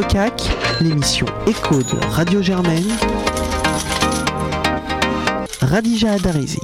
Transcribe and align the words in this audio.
le 0.00 0.06
CAC, 0.06 0.42
l'émission 0.80 1.26
Écho 1.46 1.76
de 1.76 2.06
Radio 2.06 2.40
Germaine. 2.40 2.88
Radija 5.60 6.18
Darizig. 6.18 6.62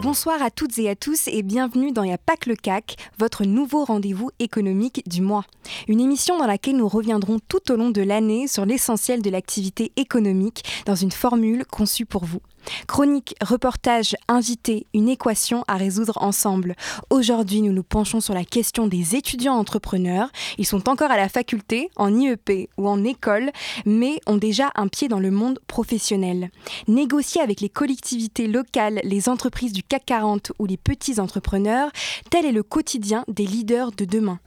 Bonsoir 0.00 0.42
à 0.42 0.50
toutes 0.50 0.78
et 0.78 0.88
à 0.88 0.94
tous 0.94 1.28
et 1.28 1.42
bienvenue 1.42 1.92
dans 1.92 2.04
Y'a 2.04 2.16
pas 2.16 2.36
que 2.36 2.48
le 2.48 2.56
CAC, 2.56 2.96
votre 3.18 3.44
nouveau 3.44 3.84
rendez-vous 3.84 4.30
économique 4.38 5.02
du 5.06 5.20
mois. 5.20 5.44
Une 5.88 6.00
émission 6.00 6.38
dans 6.38 6.46
laquelle 6.46 6.76
nous 6.76 6.88
reviendrons 6.88 7.38
tout 7.48 7.70
au 7.70 7.76
long 7.76 7.90
de 7.90 8.00
l'année 8.00 8.46
sur 8.46 8.64
l'essentiel 8.64 9.20
de 9.20 9.28
l'activité 9.28 9.92
économique 9.96 10.64
dans 10.86 10.94
une 10.94 11.12
formule 11.12 11.66
conçue 11.66 12.06
pour 12.06 12.24
vous. 12.24 12.40
Chronique, 12.86 13.34
reportage, 13.42 14.16
invité, 14.28 14.86
une 14.94 15.08
équation 15.08 15.64
à 15.68 15.76
résoudre 15.76 16.22
ensemble. 16.22 16.74
Aujourd'hui, 17.10 17.62
nous 17.62 17.72
nous 17.72 17.82
penchons 17.82 18.20
sur 18.20 18.34
la 18.34 18.44
question 18.44 18.86
des 18.86 19.16
étudiants 19.16 19.54
entrepreneurs. 19.54 20.30
Ils 20.58 20.66
sont 20.66 20.88
encore 20.88 21.10
à 21.10 21.16
la 21.16 21.28
faculté, 21.28 21.90
en 21.96 22.14
IEP 22.14 22.70
ou 22.76 22.88
en 22.88 23.04
école, 23.04 23.50
mais 23.86 24.20
ont 24.26 24.36
déjà 24.36 24.70
un 24.74 24.88
pied 24.88 25.08
dans 25.08 25.20
le 25.20 25.30
monde 25.30 25.58
professionnel. 25.66 26.50
Négocier 26.88 27.40
avec 27.40 27.60
les 27.60 27.68
collectivités 27.68 28.46
locales, 28.46 29.00
les 29.04 29.28
entreprises 29.28 29.72
du 29.72 29.82
CAC 29.82 30.04
40 30.06 30.52
ou 30.58 30.66
les 30.66 30.76
petits 30.76 31.20
entrepreneurs, 31.20 31.90
tel 32.30 32.44
est 32.44 32.52
le 32.52 32.62
quotidien 32.62 33.24
des 33.28 33.46
leaders 33.46 33.92
de 33.92 34.04
demain. 34.04 34.38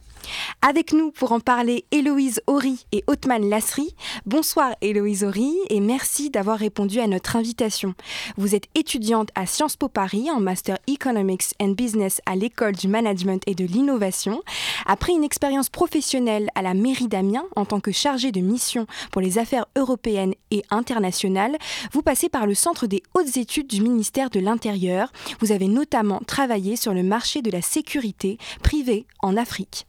Avec 0.62 0.94
nous 0.94 1.12
pour 1.12 1.32
en 1.32 1.40
parler, 1.40 1.86
Héloïse 1.92 2.42
Horry 2.48 2.86
et 2.92 3.04
Othman 3.08 3.50
Lasri. 3.50 3.96
Bonsoir 4.26 4.72
Héloïse 4.82 5.24
Horry 5.24 5.54
et 5.70 5.80
merci 5.80 6.30
d'avoir 6.30 6.58
répondu 6.58 7.00
à 7.00 7.08
notre 7.08 7.36
invitation. 7.36 7.94
Vous 8.38 8.56
êtes 8.56 8.68
étudiante 8.76 9.30
à 9.36 9.46
Sciences 9.46 9.78
Po 9.78 9.88
Paris 9.88 10.30
en 10.32 10.40
Master 10.40 10.78
Economics 10.88 11.54
and 11.62 11.70
Business 11.70 12.22
à 12.26 12.36
l'École 12.36 12.76
du 12.76 12.88
Management 12.88 13.44
et 13.48 13.56
de 13.56 13.66
l'Innovation. 13.66 14.42
Après 14.86 15.14
une 15.14 15.24
expérience 15.24 15.70
professionnelle 15.70 16.50
à 16.56 16.62
la 16.62 16.74
mairie 16.74 17.08
d'Amiens 17.08 17.46
en 17.56 17.66
tant 17.66 17.80
que 17.80 17.92
chargée 17.92 18.32
de 18.32 18.42
mission 18.42 18.88
pour 19.12 19.22
les 19.22 19.38
affaires 19.38 19.68
européennes 19.76 20.34
et 20.52 20.64
internationales, 20.70 21.58
vous 21.92 22.02
passez 22.02 22.30
par 22.30 22.48
le 22.48 22.54
Centre 22.54 22.88
des 22.88 23.04
hautes 23.14 23.38
études 23.38 23.68
du 23.68 23.82
ministère 23.82 24.30
de 24.30 24.40
l'Intérieur. 24.40 25.12
Vous 25.40 25.52
avez 25.52 25.68
notamment 25.68 26.22
travaillé 26.26 26.76
sur 26.76 26.94
le 26.94 27.04
marché 27.04 27.42
de 27.42 27.52
la 27.52 27.62
sécurité 27.62 28.38
privée 28.64 29.06
en 29.22 29.38
Afrique. 29.38 29.86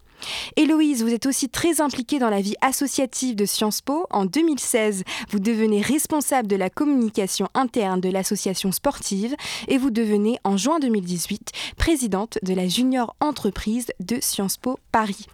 Héloïse, 0.56 1.02
vous 1.02 1.12
êtes 1.12 1.26
aussi 1.26 1.48
très 1.48 1.80
impliquée 1.80 2.18
dans 2.18 2.30
la 2.30 2.40
vie 2.40 2.56
associative 2.60 3.36
de 3.36 3.46
Sciences 3.46 3.80
Po. 3.80 4.06
En 4.10 4.24
2016, 4.24 5.04
vous 5.30 5.38
devenez 5.38 5.80
responsable 5.80 6.48
de 6.48 6.56
la 6.56 6.70
communication 6.70 7.48
interne 7.54 8.00
de 8.00 8.10
l'association 8.10 8.72
sportive 8.72 9.34
et 9.68 9.78
vous 9.78 9.90
devenez 9.90 10.38
en 10.44 10.56
juin 10.56 10.78
2018 10.78 11.52
présidente 11.76 12.38
de 12.42 12.54
la 12.54 12.68
junior 12.68 13.14
entreprise 13.20 13.86
de 14.00 14.18
Sciences 14.20 14.56
Po 14.56 14.78
Paris. 14.92 15.26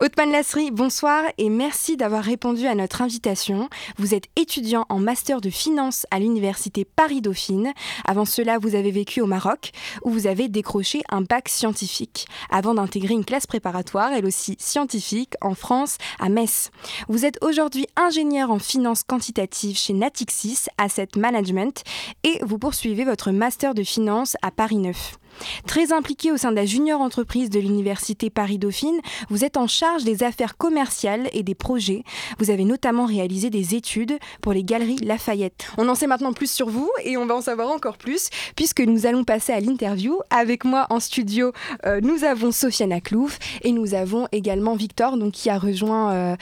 Othman 0.00 0.30
Lasri, 0.30 0.70
bonsoir 0.70 1.24
et 1.38 1.48
merci 1.50 1.96
d'avoir 1.96 2.22
répondu 2.22 2.66
à 2.66 2.74
notre 2.74 3.02
invitation. 3.02 3.68
Vous 3.98 4.14
êtes 4.14 4.26
étudiant 4.36 4.86
en 4.88 4.98
master 4.98 5.40
de 5.40 5.50
finance 5.50 6.06
à 6.10 6.18
l'université 6.18 6.84
Paris-Dauphine. 6.84 7.72
Avant 8.04 8.24
cela, 8.24 8.58
vous 8.58 8.74
avez 8.74 8.90
vécu 8.90 9.20
au 9.20 9.26
Maroc 9.26 9.72
où 10.04 10.10
vous 10.10 10.26
avez 10.26 10.48
décroché 10.48 11.02
un 11.08 11.22
bac 11.22 11.48
scientifique 11.48 12.26
avant 12.50 12.74
d'intégrer 12.74 13.14
une 13.14 13.24
classe 13.24 13.46
préparatoire, 13.46 14.12
elle 14.12 14.26
aussi 14.26 14.56
scientifique, 14.58 15.34
en 15.40 15.54
France, 15.54 15.98
à 16.18 16.28
Metz. 16.28 16.70
Vous 17.08 17.24
êtes 17.24 17.38
aujourd'hui 17.42 17.86
ingénieur 17.96 18.50
en 18.50 18.58
finance 18.58 19.02
quantitative 19.02 19.76
chez 19.76 19.92
Natixis 19.92 20.66
Asset 20.78 21.08
Management 21.16 21.82
et 22.24 22.38
vous 22.42 22.58
poursuivez 22.58 23.04
votre 23.04 23.30
master 23.30 23.74
de 23.74 23.82
finance 23.82 24.36
à 24.42 24.50
Paris 24.50 24.78
9. 24.78 25.18
Très 25.66 25.92
impliqué 25.92 26.32
au 26.32 26.36
sein 26.36 26.50
de 26.50 26.56
la 26.56 26.66
junior 26.66 27.00
entreprise 27.00 27.50
de 27.50 27.60
l'université 27.60 28.30
Paris-Dauphine, 28.30 29.00
vous 29.30 29.44
êtes 29.44 29.56
en 29.56 29.66
charge 29.66 30.04
des 30.04 30.22
affaires 30.22 30.56
commerciales 30.56 31.28
et 31.32 31.42
des 31.42 31.54
projets. 31.54 32.02
Vous 32.38 32.50
avez 32.50 32.64
notamment 32.64 33.06
réalisé 33.06 33.50
des 33.50 33.74
études 33.74 34.18
pour 34.40 34.52
les 34.52 34.64
galeries 34.64 34.96
Lafayette. 34.96 35.68
On 35.78 35.88
en 35.88 35.94
sait 35.94 36.06
maintenant 36.06 36.32
plus 36.32 36.50
sur 36.50 36.68
vous 36.68 36.90
et 37.04 37.16
on 37.16 37.26
va 37.26 37.36
en 37.36 37.40
savoir 37.40 37.70
encore 37.70 37.98
plus 37.98 38.28
puisque 38.56 38.80
nous 38.80 39.06
allons 39.06 39.24
passer 39.24 39.52
à 39.52 39.60
l'interview. 39.60 40.18
Avec 40.30 40.64
moi 40.64 40.86
en 40.90 41.00
studio, 41.00 41.52
euh, 41.86 42.00
nous 42.02 42.24
avons 42.24 42.52
Sofiane 42.52 42.92
Aklouf 42.92 43.38
et 43.62 43.72
nous 43.72 43.94
avons 43.94 44.26
également 44.32 44.74
Victor 44.74 45.16
donc, 45.16 45.32
qui 45.32 45.50
a 45.50 45.58
rejoint, 45.58 46.12
euh, 46.12 46.36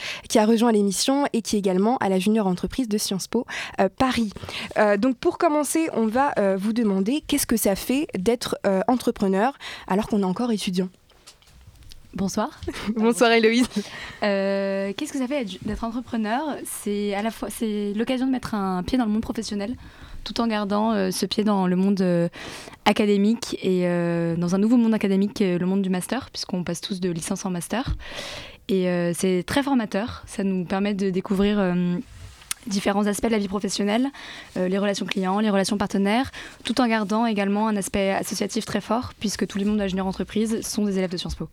rejoint 0.45 0.71
l'émission 0.71 1.25
et 1.33 1.41
qui 1.41 1.55
est 1.55 1.59
également 1.59 1.97
à 1.97 2.09
la 2.09 2.19
junior 2.19 2.47
entreprise 2.47 2.87
de 2.87 2.97
Sciences 2.97 3.27
Po 3.27 3.45
euh, 3.79 3.89
Paris. 3.97 4.31
donc 4.97 5.17
pour 5.17 5.37
commencer, 5.37 5.89
on 5.93 6.05
va 6.05 6.33
vous 6.57 6.73
demander 6.73 7.23
qu'est-ce 7.27 7.47
que 7.47 7.57
ça 7.57 7.75
fait 7.75 8.07
d'être 8.17 8.57
entrepreneur 8.87 9.53
alors 9.87 10.07
qu'on 10.07 10.21
est 10.21 10.25
encore 10.25 10.51
étudiant 10.51 10.89
Bonsoir. 12.17 12.49
Bonsoir 12.95 13.31
Héloïse. 13.31 13.67
Euh, 14.23 14.91
qu'est-ce 14.97 15.13
que 15.13 15.19
ça 15.19 15.27
fait 15.27 15.45
d'être 15.61 15.83
entrepreneur? 15.83 16.55
C'est 16.65 17.13
à 17.13 17.21
la 17.21 17.29
fois 17.29 17.49
c'est 17.51 17.93
l'occasion 17.93 18.25
de 18.25 18.31
mettre 18.31 18.55
un 18.55 18.81
pied 18.81 18.97
dans 18.97 19.05
le 19.05 19.11
monde 19.11 19.21
professionnel, 19.21 19.75
tout 20.23 20.41
en 20.41 20.47
gardant 20.47 20.93
euh, 20.93 21.11
ce 21.11 21.27
pied 21.27 21.43
dans 21.43 21.67
le 21.67 21.75
monde 21.75 22.01
euh, 22.01 22.27
académique 22.85 23.57
et 23.61 23.83
dans 24.37 24.55
un 24.55 24.57
nouveau 24.57 24.77
monde 24.77 24.95
académique, 24.95 25.41
le 25.41 25.65
monde 25.65 25.83
du 25.83 25.91
master, 25.91 26.31
puisqu'on 26.31 26.63
passe 26.63 26.81
tous 26.81 26.99
de 26.99 27.11
licence 27.11 27.45
en 27.45 27.51
master. 27.51 27.95
Et 28.69 28.87
c'est 29.13 29.43
très 29.45 29.61
formateur. 29.61 30.23
Ça 30.25 30.43
nous 30.43 30.65
permet 30.65 30.93
de 30.93 31.09
découvrir 31.09 31.59
différents 32.67 33.07
aspects 33.07 33.27
de 33.27 33.31
la 33.31 33.37
vie 33.37 33.47
professionnelle, 33.47 34.07
euh, 34.57 34.67
les 34.67 34.77
relations 34.77 35.05
clients, 35.05 35.39
les 35.39 35.49
relations 35.49 35.77
partenaires, 35.77 36.31
tout 36.63 36.79
en 36.81 36.87
gardant 36.87 37.25
également 37.25 37.67
un 37.67 37.75
aspect 37.75 38.11
associatif 38.11 38.65
très 38.65 38.81
fort, 38.81 39.13
puisque 39.19 39.47
tous 39.47 39.57
les 39.57 39.65
membres 39.65 39.77
de 39.77 39.83
la 39.83 39.87
junior 39.87 40.07
entreprise 40.07 40.61
sont 40.61 40.85
des 40.85 40.97
élèves 40.97 41.11
de 41.11 41.17
Sciences 41.17 41.35
Po. 41.35 41.47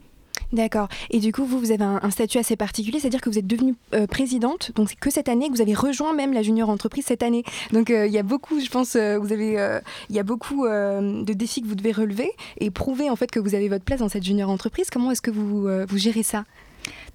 D'accord. 0.53 0.89
Et 1.11 1.19
du 1.19 1.33
coup, 1.33 1.45
vous, 1.45 1.59
vous 1.59 1.73
avez 1.73 1.83
un, 1.83 2.11
statut 2.11 2.39
assez 2.39 2.55
particulier, 2.55 3.01
c'est-à-dire 3.01 3.21
que 3.21 3.29
vous 3.29 3.39
êtes 3.39 3.47
devenue 3.47 3.75
euh, 3.93 4.07
présidente, 4.07 4.71
donc 4.77 4.91
c'est 4.91 4.99
que 4.99 5.11
cette 5.11 5.29
année, 5.29 5.49
que 5.49 5.55
vous 5.55 5.63
avez 5.63 5.75
rejoint 5.75 6.13
même 6.13 6.33
la 6.33 6.43
junior 6.43 6.69
entreprise 6.69 7.07
cette 7.07 7.23
année. 7.25 7.43
Donc 7.73 7.91
euh, 7.91 8.07
il 8.07 8.13
y 8.13 8.19
a 8.19 8.23
beaucoup, 8.23 8.61
je 8.61 8.69
pense, 8.69 8.97
vous 8.97 9.33
avez, 9.33 9.81
il 10.11 10.17
y 10.17 10.19
a 10.19 10.23
beaucoup 10.23 10.67
de 10.67 11.33
défis 11.33 11.63
que 11.63 11.67
vous 11.67 11.75
devez 11.75 11.93
relever 11.93 12.31
et 12.59 12.71
prouver 12.71 13.11
en 13.11 13.17
fait 13.17 13.31
que 13.31 13.41
vous 13.41 13.55
avez 13.55 13.69
votre 13.69 13.85
place 13.85 14.01
dans 14.01 14.09
cette 14.09 14.25
junior 14.25 14.49
entreprise. 14.49 14.91
Comment 14.91 15.11
est-ce 15.11 15.23
que 15.23 15.31
vous, 15.31 15.69
vous 15.89 15.99
gérez 15.99 16.23
ça? 16.23 16.45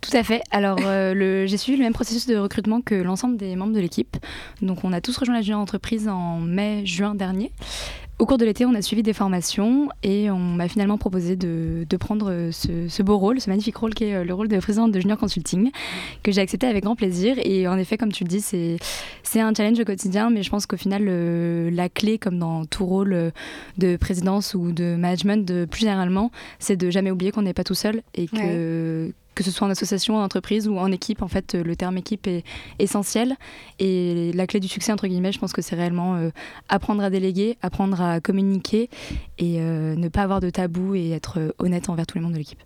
Tout 0.02 0.16
à 0.16 0.24
fait. 0.24 0.42
Alors, 0.52 0.80
euh, 0.86 1.46
j'ai 1.46 1.58
suivi 1.58 1.78
le 1.78 1.84
même 1.84 1.94
processus 1.94 2.26
de 2.26 2.38
recrutement 2.38 2.82
que 2.82 2.96
l'ensemble 2.96 3.38
des 3.38 3.56
membres 3.56 3.74
de 3.74 3.80
l'équipe. 3.80 4.16
Donc, 4.62 4.84
on 4.84 4.94
a 4.94 5.02
tous 5.02 5.18
rejoint 5.18 5.36
la 5.36 5.42
junior 5.42 5.60
entreprise 5.60 6.08
en 6.08 6.40
mai-juin 6.40 7.16
dernier. 7.16 7.52
Au 8.18 8.26
cours 8.26 8.38
de 8.38 8.44
l'été, 8.44 8.66
on 8.66 8.74
a 8.76 8.82
suivi 8.82 9.02
des 9.02 9.14
formations 9.14 9.88
et 10.04 10.30
on 10.30 10.40
m'a 10.40 10.68
finalement 10.68 10.98
proposé 10.98 11.38
de, 11.38 11.86
prendre 11.98 12.50
ce, 12.52 13.02
beau 13.02 13.18
rôle, 13.18 13.40
ce 13.40 13.50
magnifique 13.50 13.78
rôle 13.78 13.94
qui 13.94 14.06
est 14.06 14.16
euh, 14.16 14.24
le 14.24 14.34
rôle 14.34 14.48
de 14.48 14.58
présidente 14.60 14.92
de 14.92 15.00
Junior 15.00 15.18
Consulting, 15.18 15.72
que 16.24 16.32
j'ai 16.32 16.42
accepté 16.42 16.68
avec 16.68 16.84
grand 16.84 16.96
plaisir. 16.96 17.36
Et 17.44 17.68
en 17.68 17.78
effet, 17.78 17.98
comme 17.98 18.12
tu 18.12 18.24
le 18.24 18.30
dis, 18.30 18.42
c'est 18.42 19.40
un 19.40 19.54
challenge 19.54 19.80
au 19.80 19.86
quotidien, 19.86 20.30
mais 20.30 20.44
je 20.44 20.50
pense 20.50 20.66
qu'au 20.66 20.78
final, 20.78 21.06
la 21.74 21.90
clé, 21.90 22.18
comme 22.18 22.40
dans 22.40 22.66
tout 22.66 22.86
rôle 22.86 23.32
de 23.78 23.98
présidence 23.98 24.54
ou 24.54 24.72
de 24.72 24.96
management, 24.96 25.66
plus 25.66 25.82
généralement, 25.82 26.32
c'est 26.58 26.78
de 26.78 26.90
jamais 26.90 27.12
oublier 27.12 27.32
qu'on 27.32 27.44
n'est 27.44 27.54
pas 27.54 27.64
tout 27.64 27.74
seul 27.74 28.02
et 28.16 28.28
que 28.28 29.14
que 29.40 29.46
ce 29.46 29.52
soit 29.52 29.66
en 29.66 29.70
association, 29.70 30.18
en 30.18 30.24
entreprise 30.24 30.68
ou 30.68 30.78
en 30.78 30.92
équipe, 30.92 31.22
en 31.22 31.30
fait, 31.30 31.54
le 31.56 31.74
terme 31.78 31.98
équipe 31.98 32.28
est 32.28 32.44
essentiel. 32.78 33.38
Et 33.80 34.34
la 34.34 34.48
clé 34.48 34.60
du 34.60 34.68
succès, 34.68 34.92
entre 34.92 35.08
guillemets, 35.08 35.32
je 35.32 35.40
pense 35.40 35.54
que 35.54 35.62
c'est 35.62 35.78
réellement 35.78 36.18
euh, 36.18 36.30
apprendre 36.68 37.02
à 37.02 37.10
déléguer, 37.10 37.58
apprendre 37.62 38.02
à 38.02 38.20
communiquer 38.20 38.90
et 39.38 39.62
euh, 39.62 39.96
ne 39.96 40.10
pas 40.10 40.24
avoir 40.24 40.42
de 40.42 40.50
tabou 40.50 40.94
et 40.94 41.12
être 41.12 41.40
euh, 41.40 41.52
honnête 41.58 41.88
envers 41.88 42.06
tout 42.06 42.18
le 42.18 42.24
monde 42.26 42.34
de 42.34 42.38
l'équipe. 42.38 42.62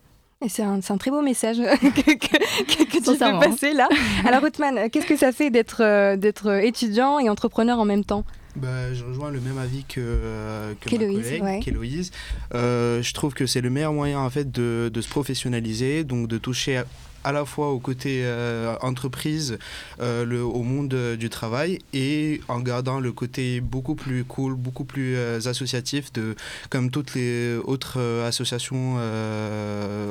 C'est 0.47 0.63
un, 0.63 0.79
un, 0.89 0.97
très 0.97 1.11
beau 1.11 1.21
message 1.21 1.57
que, 1.81 2.15
que, 2.15 2.83
que 2.85 2.97
tu 2.97 3.17
fais 3.17 3.49
passer 3.49 3.73
là. 3.73 3.87
Alors, 4.25 4.43
Othman, 4.43 4.89
qu'est-ce 4.89 5.05
que 5.05 5.15
ça 5.15 5.31
fait 5.31 5.51
d'être 5.51 6.15
d'être 6.15 6.63
étudiant 6.63 7.19
et 7.19 7.29
entrepreneur 7.29 7.79
en 7.79 7.85
même 7.85 8.03
temps? 8.03 8.25
Bah, 8.55 8.93
je 8.93 9.03
rejoins 9.03 9.31
le 9.31 9.39
même 9.39 9.57
avis 9.57 9.83
que, 9.83 9.99
euh, 9.99 10.73
que 10.79 10.89
ma 10.89 10.97
collègue, 10.97 11.63
qu'Héloïse. 11.63 12.11
Euh, 12.53 13.01
je 13.01 13.13
trouve 13.13 13.33
que 13.33 13.45
c'est 13.45 13.61
le 13.61 13.69
meilleur 13.69 13.93
moyen 13.93 14.19
en 14.19 14.29
fait 14.29 14.51
de, 14.51 14.91
de 14.93 15.01
se 15.01 15.09
professionnaliser, 15.09 16.03
donc 16.03 16.27
de 16.27 16.37
toucher 16.37 16.77
à 16.77 16.85
la 17.31 17.45
fois 17.45 17.71
au 17.71 17.79
côté 17.79 18.21
euh, 18.23 18.75
entreprise, 18.81 19.57
euh, 20.01 20.25
le, 20.25 20.43
au 20.43 20.63
monde 20.63 20.93
euh, 20.93 21.15
du 21.15 21.29
travail, 21.29 21.79
et 21.93 22.41
en 22.47 22.59
gardant 22.59 22.99
le 22.99 23.11
côté 23.11 23.61
beaucoup 23.61 23.95
plus 23.95 24.23
cool, 24.23 24.55
beaucoup 24.55 24.83
plus 24.83 25.17
associatif, 25.45 26.11
de, 26.13 26.35
comme 26.69 26.89
toutes 26.89 27.15
les 27.15 27.55
autres 27.63 27.99
associations 28.25 28.97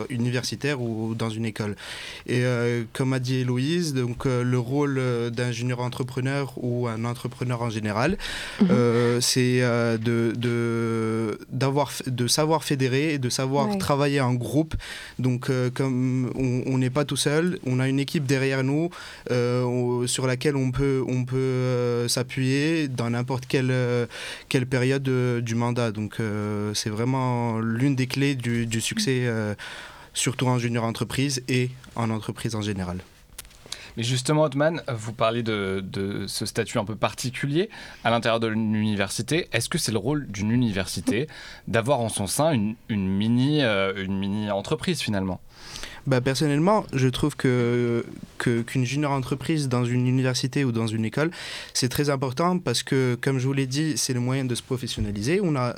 universitaires 0.09 0.81
ou 0.81 1.15
dans 1.15 1.31
une 1.31 1.45
école. 1.45 1.77
Et 2.27 2.45
comme 2.93 3.13
a 3.13 3.19
dit 3.19 3.37
Héloïse, 3.37 3.95
donc, 3.95 4.25
le 4.25 4.59
rôle 4.59 5.01
d'ingénieur 5.31 5.81
entrepreneur 5.81 6.53
ou 6.57 6.89
un 6.89 7.05
entrepreneur 7.05 7.63
en 7.63 7.71
général, 7.71 8.17
mhm. 8.61 9.21
c'est 9.21 9.61
de, 9.61 10.33
de, 10.37 11.39
d'avoir, 11.51 11.93
de 12.07 12.27
savoir 12.27 12.65
fédérer 12.65 13.15
et 13.15 13.19
de 13.19 13.29
savoir 13.29 13.77
travailler 13.79 14.21
en 14.21 14.35
groupe. 14.35 14.75
Donc, 15.19 15.51
comme 15.75 16.31
on 16.37 16.79
n'est 16.79 16.91
pas 16.91 17.02
tout 17.05 17.17
seul, 17.17 17.59
on 17.67 17.81
a 17.81 17.89
une 17.89 17.99
équipe 17.99 18.25
derrière 18.25 18.65
nous 18.65 18.91
euh, 19.31 20.07
sur 20.07 20.27
laquelle 20.27 20.57
on 20.57 20.71
peut, 20.71 21.03
on 21.07 21.25
peut 21.25 21.37
euh, 21.37 22.09
s'appuyer 22.09 22.89
dans 22.89 23.11
n'importe 23.11 23.47
quelle, 23.47 23.71
euh, 23.71 24.07
quelle 24.49 24.67
période 24.67 25.03
du 25.03 25.55
mandat. 25.55 25.93
Donc 25.93 26.17
c'est 26.75 26.91
vraiment 26.91 27.59
l'une 27.59 27.97
des 27.97 28.07
clés 28.07 28.35
du, 28.35 28.81
succès 28.81 29.29
surtout 30.15 30.47
en 30.47 30.59
junior 30.59 30.85
entreprise 30.85 31.43
et 31.49 31.71
en 31.95 32.11
entreprise 32.11 32.55
en 32.55 32.63
général. 32.63 32.99
Mais 33.97 34.03
justement, 34.03 34.43
Otman, 34.43 34.83
vous 34.93 35.13
parlez 35.13 35.43
de, 35.43 35.83
ce 36.27 36.47
statut 36.47 36.79
un 36.79 36.85
peu 36.85 36.97
particulier 36.97 37.69
à 38.05 38.11
l'intérieur 38.11 38.41
de 38.41 38.49
l'université. 38.49 39.49
Est-ce 39.53 39.69
que 39.69 39.79
c'est 39.79 39.93
le 39.93 39.99
rôle 39.99 40.27
d'une 40.27 40.51
université 40.51 41.29
d'avoir 41.69 42.01
en 42.01 42.09
son 42.09 42.27
sein 42.27 42.53
une, 42.53 42.77
mini, 43.09 43.63
euh, 43.63 44.07
mini 44.07 44.51
entreprise 44.51 45.01
finalement? 45.01 45.41
Bah, 46.07 46.21
personnellement, 46.21 46.85
je 46.93 47.09
trouve 47.09 47.37
que 47.37 48.05
qu'une 48.39 48.85
junior 48.85 49.13
entreprise 49.13 49.69
dans 49.69 49.85
une 49.85 50.09
université 50.09 50.65
ou 50.65 50.73
dans 50.73 50.89
une 50.89 51.05
école, 51.05 51.31
c'est 51.75 51.89
très 51.89 52.11
important 52.11 52.59
parce 52.59 52.83
que, 52.83 53.17
comme 53.21 53.39
je 53.39 53.47
vous 53.47 53.53
l'ai 53.53 53.69
dit, 53.69 53.97
c'est 53.97 54.13
le 54.13 54.19
moyen 54.19 54.45
de 54.45 54.55
se 54.57 54.63
professionnaliser. 54.63 55.41
On 55.41 55.55
a 55.55 55.77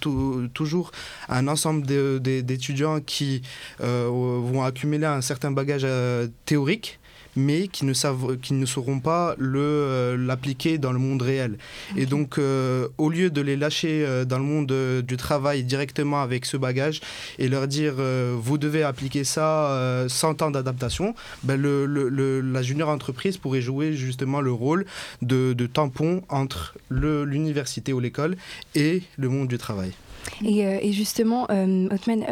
toujours 0.00 0.90
un 1.28 1.48
ensemble 1.48 1.86
d'étudiants 1.86 3.00
qui 3.00 3.42
euh, 3.80 4.08
vont 4.08 4.62
accumuler 4.62 5.06
un 5.06 5.20
certain 5.20 5.50
bagage 5.50 5.82
euh, 5.84 6.28
théorique 6.44 6.98
mais 7.36 7.68
qui 7.68 7.84
ne, 7.84 7.92
savent, 7.92 8.36
qui 8.38 8.54
ne 8.54 8.66
sauront 8.66 9.00
pas 9.00 9.36
euh, 9.40 10.16
l'appliquer 10.16 10.78
dans 10.78 10.92
le 10.92 10.98
monde 10.98 11.22
réel. 11.22 11.58
Et 11.96 12.06
donc, 12.06 12.38
euh, 12.38 12.88
au 12.98 13.10
lieu 13.10 13.30
de 13.30 13.40
les 13.40 13.56
lâcher 13.56 14.04
euh, 14.04 14.24
dans 14.24 14.38
le 14.38 14.44
monde 14.44 14.72
du 15.02 15.16
travail 15.16 15.62
directement 15.64 16.20
avec 16.22 16.46
ce 16.46 16.56
bagage 16.56 17.00
et 17.38 17.48
leur 17.48 17.68
dire 17.68 17.94
vous 18.36 18.58
devez 18.58 18.82
appliquer 18.82 19.24
ça 19.24 20.06
sans 20.08 20.34
temps 20.34 20.50
d'adaptation, 20.50 21.14
ben 21.42 21.60
le, 21.60 22.40
la 22.40 22.62
junior 22.62 22.88
entreprise 22.88 23.36
pourrait 23.36 23.60
jouer 23.60 23.92
justement 23.94 24.40
le 24.40 24.52
rôle 24.52 24.86
de, 25.22 25.52
de 25.52 25.66
tampon 25.66 26.22
entre 26.28 26.74
l'université 26.90 27.92
ou 27.92 28.00
l'école 28.00 28.36
et 28.74 29.02
le 29.16 29.28
monde 29.28 29.48
du 29.48 29.58
travail. 29.58 29.92
Et, 30.44 30.60
et 30.60 30.92
justement, 30.92 31.44
Otman, 31.44 32.24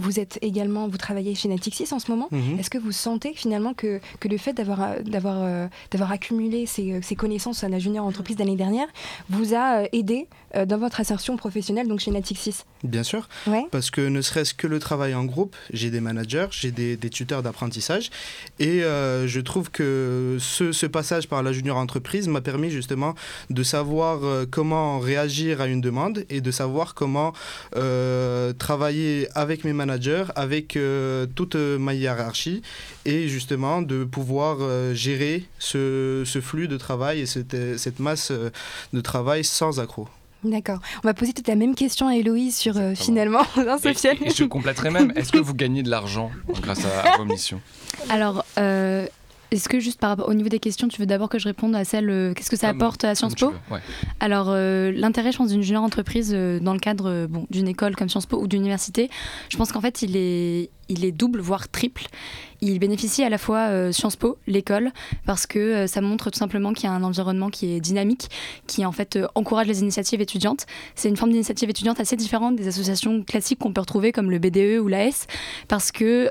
vous 0.00 0.18
êtes 0.18 0.38
également, 0.42 0.88
vous 0.88 0.96
travaillez 0.96 1.34
chez 1.34 1.48
Natixis 1.48 1.92
en 1.92 1.98
ce 1.98 2.10
moment. 2.10 2.28
Mhm. 2.30 2.58
Est-ce 2.58 2.70
que 2.70 2.78
vous 2.78 2.92
sentez 2.92 3.32
finalement 3.34 3.74
que, 3.74 4.00
que 4.18 4.28
le 4.28 4.38
fait 4.38 4.52
d'avoir 4.52 4.82
euh, 4.82 5.02
d'avoir 5.02 5.42
euh, 5.42 5.66
d'avoir 5.90 6.10
accumulé 6.12 6.66
ces, 6.66 6.92
euh, 6.92 7.00
ces, 7.02 7.14
connaissances 7.14 7.64
à 7.64 7.68
la 7.68 7.78
junior 7.78 8.04
entreprise 8.04 8.36
d'année 8.36 8.56
dernière 8.56 8.88
vous 9.28 9.54
a 9.54 9.84
aidé 9.92 10.26
dans 10.66 10.78
votre 10.78 10.98
insertion 10.98 11.36
professionnelle 11.36 11.86
donc 11.86 12.00
chez 12.00 12.10
Natixis? 12.10 12.64
Bien 12.82 13.04
sûr, 13.04 13.28
parce 13.70 13.90
que 13.90 14.00
ne 14.00 14.20
serait-ce 14.20 14.52
que 14.52 14.66
le 14.66 14.80
travail 14.80 15.14
en 15.14 15.24
groupe, 15.24 15.54
j'ai 15.72 15.90
des 15.90 16.00
managers, 16.00 16.48
j'ai 16.50 16.72
des, 16.72 16.96
des, 16.96 17.10
tuteurs 17.10 17.44
d'apprentissage 17.44 18.10
et 18.58 18.80
je 18.80 19.40
trouve 19.40 19.70
que 19.70 20.38
ce, 20.40 20.72
ce, 20.72 20.86
passage 20.86 21.28
par 21.28 21.44
la 21.44 21.52
junior 21.52 21.76
entreprise 21.76 22.26
m'a 22.26 22.40
permis 22.40 22.70
justement 22.70 23.14
de 23.50 23.62
savoir 23.62 24.20
comment 24.50 24.98
réagir 24.98 25.60
à 25.60 25.68
une 25.68 25.80
demande 25.80 26.24
et 26.30 26.40
de 26.40 26.50
savoir 26.50 26.94
comment 26.94 27.32
travailler 28.58 29.28
avec 29.36 29.62
mes 29.64 29.72
manager 29.90 30.32
avec 30.36 30.76
euh, 30.76 31.26
toute 31.34 31.56
ma 31.56 31.94
hiérarchie 31.94 32.62
et 33.04 33.28
justement 33.28 33.82
de 33.82 34.04
pouvoir 34.04 34.58
euh, 34.60 34.94
gérer 34.94 35.44
ce, 35.58 36.22
ce, 36.24 36.40
flux 36.40 36.68
de 36.68 36.76
travail 36.76 37.20
et 37.20 37.26
cette, 37.26 37.56
cette 37.78 37.98
masse 37.98 38.30
euh, 38.30 38.50
de 38.92 39.00
travail 39.00 39.42
sans 39.44 39.80
accroc. 39.80 40.08
D'accord. 40.44 40.78
On 41.04 41.08
va 41.08 41.12
poser 41.12 41.34
toute 41.34 41.48
la 41.48 41.56
même 41.56 41.74
question 41.74 42.06
à 42.06 42.14
Héloïse 42.14 42.56
sur 42.56 42.74
finalement 42.94 43.42
hein, 43.56 43.76
Et, 43.84 44.30
je 44.30 44.44
compléterai 44.44 44.90
même, 44.90 45.12
est-ce 45.16 45.32
que 45.32 45.38
vous 45.38 45.54
gagnez 45.54 45.82
de 45.82 45.90
l'argent 45.90 46.30
grâce 46.62 46.84
à, 46.86 47.18
vos 47.18 47.26
missions? 47.26 47.60
Alors, 48.08 48.44
est-ce 49.50 49.68
que 49.68 49.80
juste 49.80 50.00
par 50.00 50.10
rapport 50.10 50.28
au 50.28 50.34
niveau 50.34 50.48
des 50.48 50.58
questions, 50.58 50.88
tu 50.88 51.00
veux 51.00 51.06
d'abord 51.06 51.28
que 51.28 51.38
je 51.38 51.48
réponde 51.48 51.74
à 51.74 51.84
celle 51.84 52.08
euh, 52.08 52.34
qu'est-ce 52.34 52.50
que 52.50 52.56
ça 52.56 52.68
apporte 52.68 53.04
à 53.04 53.14
Sciences 53.14 53.34
Po 53.34 53.52
Alors 54.20 54.46
euh, 54.50 54.92
l'intérêt, 54.94 55.32
je 55.32 55.38
pense, 55.38 55.50
d'une 55.50 55.62
junior 55.62 55.82
entreprise 55.82 56.32
euh, 56.34 56.60
dans 56.60 56.72
le 56.72 56.78
cadre 56.78 57.26
bon, 57.26 57.46
d'une 57.50 57.68
école 57.68 57.96
comme 57.96 58.08
Sciences 58.08 58.26
Po 58.26 58.38
ou 58.38 58.46
d'université, 58.46 59.10
je 59.48 59.56
pense 59.56 59.72
qu'en 59.72 59.80
fait 59.80 60.02
il 60.02 60.16
est 60.16 60.70
il 60.90 61.04
est 61.04 61.12
double 61.12 61.40
voire 61.40 61.68
triple 61.68 62.08
il 62.62 62.78
bénéficie 62.78 63.22
à 63.22 63.28
la 63.28 63.38
fois 63.38 63.68
euh, 63.68 63.92
Sciences 63.92 64.16
Po, 64.16 64.36
l'école, 64.46 64.92
parce 65.26 65.46
que 65.46 65.58
euh, 65.58 65.86
ça 65.86 66.00
montre 66.00 66.30
tout 66.30 66.38
simplement 66.38 66.72
qu'il 66.72 66.84
y 66.84 66.86
a 66.88 66.92
un 66.92 67.02
environnement 67.02 67.48
qui 67.50 67.72
est 67.72 67.80
dynamique, 67.80 68.28
qui 68.66 68.84
en 68.84 68.92
fait 68.92 69.16
euh, 69.16 69.26
encourage 69.34 69.66
les 69.66 69.80
initiatives 69.80 70.20
étudiantes. 70.20 70.66
C'est 70.94 71.08
une 71.08 71.16
forme 71.16 71.30
d'initiative 71.30 71.70
étudiante 71.70 72.00
assez 72.00 72.16
différente 72.16 72.56
des 72.56 72.68
associations 72.68 73.22
classiques 73.22 73.58
qu'on 73.58 73.72
peut 73.72 73.80
retrouver 73.80 74.12
comme 74.12 74.30
le 74.30 74.38
BDE 74.38 74.80
ou 74.80 74.88
l'AS, 74.88 75.26
parce 75.68 75.92
que 75.92 76.30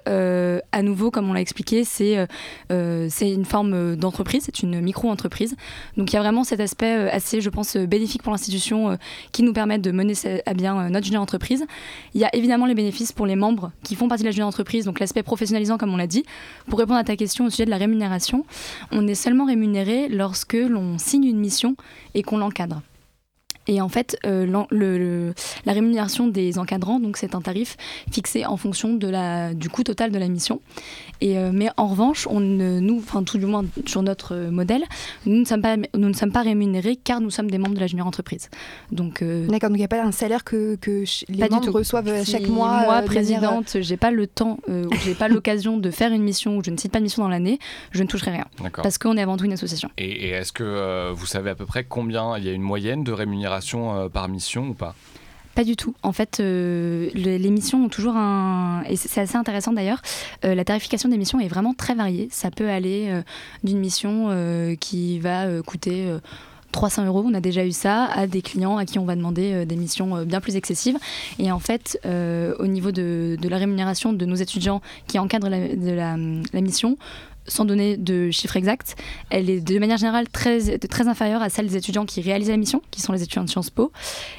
à 0.71 0.81
nouveau, 0.81 1.11
comme 1.11 1.29
on 1.29 1.33
l'a 1.33 1.41
expliqué, 1.41 1.83
c'est 1.83 2.27
c'est 2.69 3.31
une 3.31 3.45
forme 3.45 3.95
d'entreprise, 3.95 4.43
c'est 4.45 4.61
une 4.61 4.81
micro-entreprise. 4.81 5.55
Donc 5.97 6.11
il 6.11 6.15
y 6.15 6.17
a 6.17 6.21
vraiment 6.21 6.43
cet 6.43 6.59
aspect 6.59 7.09
assez, 7.09 7.41
je 7.41 7.49
pense, 7.49 7.75
bénéfique 7.77 8.23
pour 8.23 8.31
l'institution 8.31 8.97
qui 9.31 9.43
nous 9.43 9.53
permet 9.53 9.79
de 9.79 9.91
mener 9.91 10.13
à 10.45 10.53
bien 10.53 10.89
notre 10.89 11.05
junior 11.05 11.21
entreprise. 11.21 11.65
Il 12.13 12.21
y 12.21 12.25
a 12.25 12.35
évidemment 12.35 12.65
les 12.65 12.75
bénéfices 12.75 13.11
pour 13.11 13.25
les 13.25 13.35
membres 13.35 13.71
qui 13.83 13.95
font 13.95 14.07
partie 14.07 14.23
de 14.23 14.27
la 14.27 14.31
junior 14.31 14.47
donc 14.85 14.99
l'aspect 14.99 15.23
professionnalisant 15.23 15.77
comme 15.77 15.93
on 15.93 15.97
l'a 15.97 16.07
dit 16.07 16.25
pour 16.67 16.79
répondre 16.79 16.99
à 16.99 17.03
ta 17.03 17.15
question 17.15 17.45
au 17.45 17.49
sujet 17.49 17.65
de 17.65 17.69
la 17.69 17.77
rémunération, 17.77 18.45
on 18.91 19.07
est 19.07 19.15
seulement 19.15 19.45
rémunéré 19.45 20.07
lorsque 20.09 20.53
l'on 20.53 20.97
signe 20.97 21.25
une 21.25 21.39
mission 21.39 21.75
et 22.13 22.23
qu'on 22.23 22.37
l'encadre. 22.37 22.81
Et 23.69 23.81
en 23.81 23.87
fait, 23.87 24.17
euh, 24.25 24.47
la 25.65 25.73
rémunération 25.73 26.27
des 26.27 26.57
encadrants, 26.57 26.99
donc 26.99 27.17
c'est 27.17 27.35
un 27.35 27.41
tarif 27.41 27.77
fixé 28.11 28.43
en 28.47 28.57
fonction 28.57 28.95
de 28.95 29.07
la, 29.07 29.53
du 29.53 29.69
coût 29.69 29.83
total 29.83 30.11
de 30.11 30.17
la 30.17 30.27
mission. 30.27 30.59
Et, 31.21 31.37
euh, 31.37 31.51
mais 31.53 31.69
en 31.77 31.85
revanche, 31.85 32.25
on 32.31 32.39
nous, 32.39 32.97
enfin 32.97 33.21
tout 33.21 33.37
du 33.37 33.45
moins 33.45 33.63
sur 33.85 34.01
notre 34.01 34.49
modèle, 34.49 34.81
nous 35.27 35.37
ne 35.37 35.45
sommes 35.45 35.61
pas, 35.61 35.77
nous 35.77 36.07
ne 36.07 36.13
sommes 36.13 36.31
pas 36.31 36.41
rémunérés 36.41 36.95
car 36.95 37.21
nous 37.21 37.29
sommes 37.29 37.51
des 37.51 37.59
membres 37.59 37.75
de 37.75 37.79
la 37.79 37.85
junior 37.85 38.07
entreprise. 38.07 38.49
Donc 38.91 39.21
euh, 39.21 39.45
d'accord, 39.45 39.69
donc 39.69 39.77
il 39.77 39.81
n'y 39.81 39.85
a 39.85 39.87
pas 39.87 40.01
un 40.01 40.11
salaire 40.11 40.43
que, 40.43 40.75
que 40.77 41.03
les 41.27 41.47
membres 41.47 41.69
reçoivent 41.69 42.25
chaque 42.25 42.47
mois. 42.47 42.85
Moi, 42.85 43.01
présidente, 43.03 43.77
j'ai 43.81 43.97
pas 43.97 44.09
le 44.09 44.25
temps, 44.25 44.57
j'ai 45.05 45.13
pas 45.13 45.27
l'occasion 45.27 45.77
de 45.77 45.91
faire 45.91 46.11
une 46.11 46.23
mission 46.23 46.57
ou 46.57 46.63
je 46.63 46.71
ne 46.71 46.77
cite 46.77 46.91
pas 46.91 46.97
de 46.97 47.03
mission 47.03 47.21
dans 47.21 47.29
l'année, 47.29 47.59
je 47.91 48.01
ne 48.01 48.07
toucherai 48.07 48.31
rien. 48.31 48.45
Parce 48.73 48.97
qu'on 48.97 49.15
est 49.15 49.21
avant 49.21 49.37
tout 49.37 49.45
une 49.45 49.53
association. 49.53 49.91
Et, 49.99 50.09
et 50.09 50.29
est-ce 50.29 50.53
que 50.53 51.11
vous 51.11 51.27
savez 51.27 51.51
à 51.51 51.55
peu 51.55 51.67
près 51.67 51.83
combien 51.83 52.35
il 52.39 52.45
y 52.45 52.49
a 52.49 52.53
une 52.53 52.63
moyenne 52.63 53.03
de 53.03 53.11
rémunération 53.11 53.58
euh, 53.75 54.09
par 54.09 54.27
mission 54.27 54.69
ou 54.69 54.73
pas? 54.73 54.95
Pas 55.55 55.63
du 55.63 55.75
tout. 55.75 55.93
En 56.03 56.13
fait, 56.13 56.39
euh, 56.39 57.09
les 57.13 57.49
missions 57.49 57.85
ont 57.85 57.89
toujours 57.89 58.15
un... 58.15 58.83
Et 58.87 58.95
c'est 58.95 59.19
assez 59.19 59.35
intéressant 59.35 59.73
d'ailleurs, 59.73 60.01
euh, 60.45 60.55
la 60.55 60.63
tarification 60.63 61.09
des 61.09 61.17
missions 61.17 61.39
est 61.39 61.47
vraiment 61.47 61.73
très 61.73 61.95
variée. 61.95 62.29
Ça 62.31 62.49
peut 62.51 62.69
aller 62.69 63.11
d'une 63.63 63.79
mission 63.79 64.29
qui 64.79 65.19
va 65.19 65.61
coûter... 65.63 66.07
300 66.71 67.07
euros, 67.07 67.23
on 67.25 67.33
a 67.33 67.39
déjà 67.41 67.65
eu 67.65 67.71
ça, 67.71 68.05
à 68.05 68.27
des 68.27 68.43
clients 68.43 68.77
à 68.77 68.85
qui 68.85 68.99
on 68.99 69.05
va 69.05 69.15
demander 69.15 69.65
des 69.65 69.75
missions 69.75 70.23
bien 70.23 70.39
plus 70.39 70.55
excessives. 70.55 70.99
Et 71.39 71.51
en 71.51 71.57
fait, 71.57 71.99
au 72.05 72.67
niveau 72.67 72.91
de, 72.91 73.35
la 73.41 73.57
rémunération 73.57 74.13
de 74.13 74.23
nos 74.23 74.35
étudiants 74.35 74.79
qui 75.07 75.17
encadrent 75.17 75.49
la, 75.49 75.57
la 76.15 76.61
mission, 76.61 76.95
sans 77.49 77.65
donner 77.65 77.97
de 77.97 78.31
chiffres 78.31 78.57
exacts, 78.57 78.95
elle 79.29 79.49
est 79.49 79.59
de 79.59 79.79
manière 79.79 79.97
générale 79.97 80.29
très, 80.29 80.77
très 80.77 81.07
inférieure 81.07 81.41
à 81.41 81.49
celle 81.49 81.67
des 81.67 81.77
étudiants 81.77 82.05
qui 82.05 82.21
réalisent 82.21 82.49
la 82.49 82.57
mission, 82.57 82.81
qui 82.91 83.01
sont 83.01 83.13
les 83.13 83.23
étudiants 83.23 83.43
de 83.43 83.49
Sciences 83.49 83.69
Po. 83.69 83.91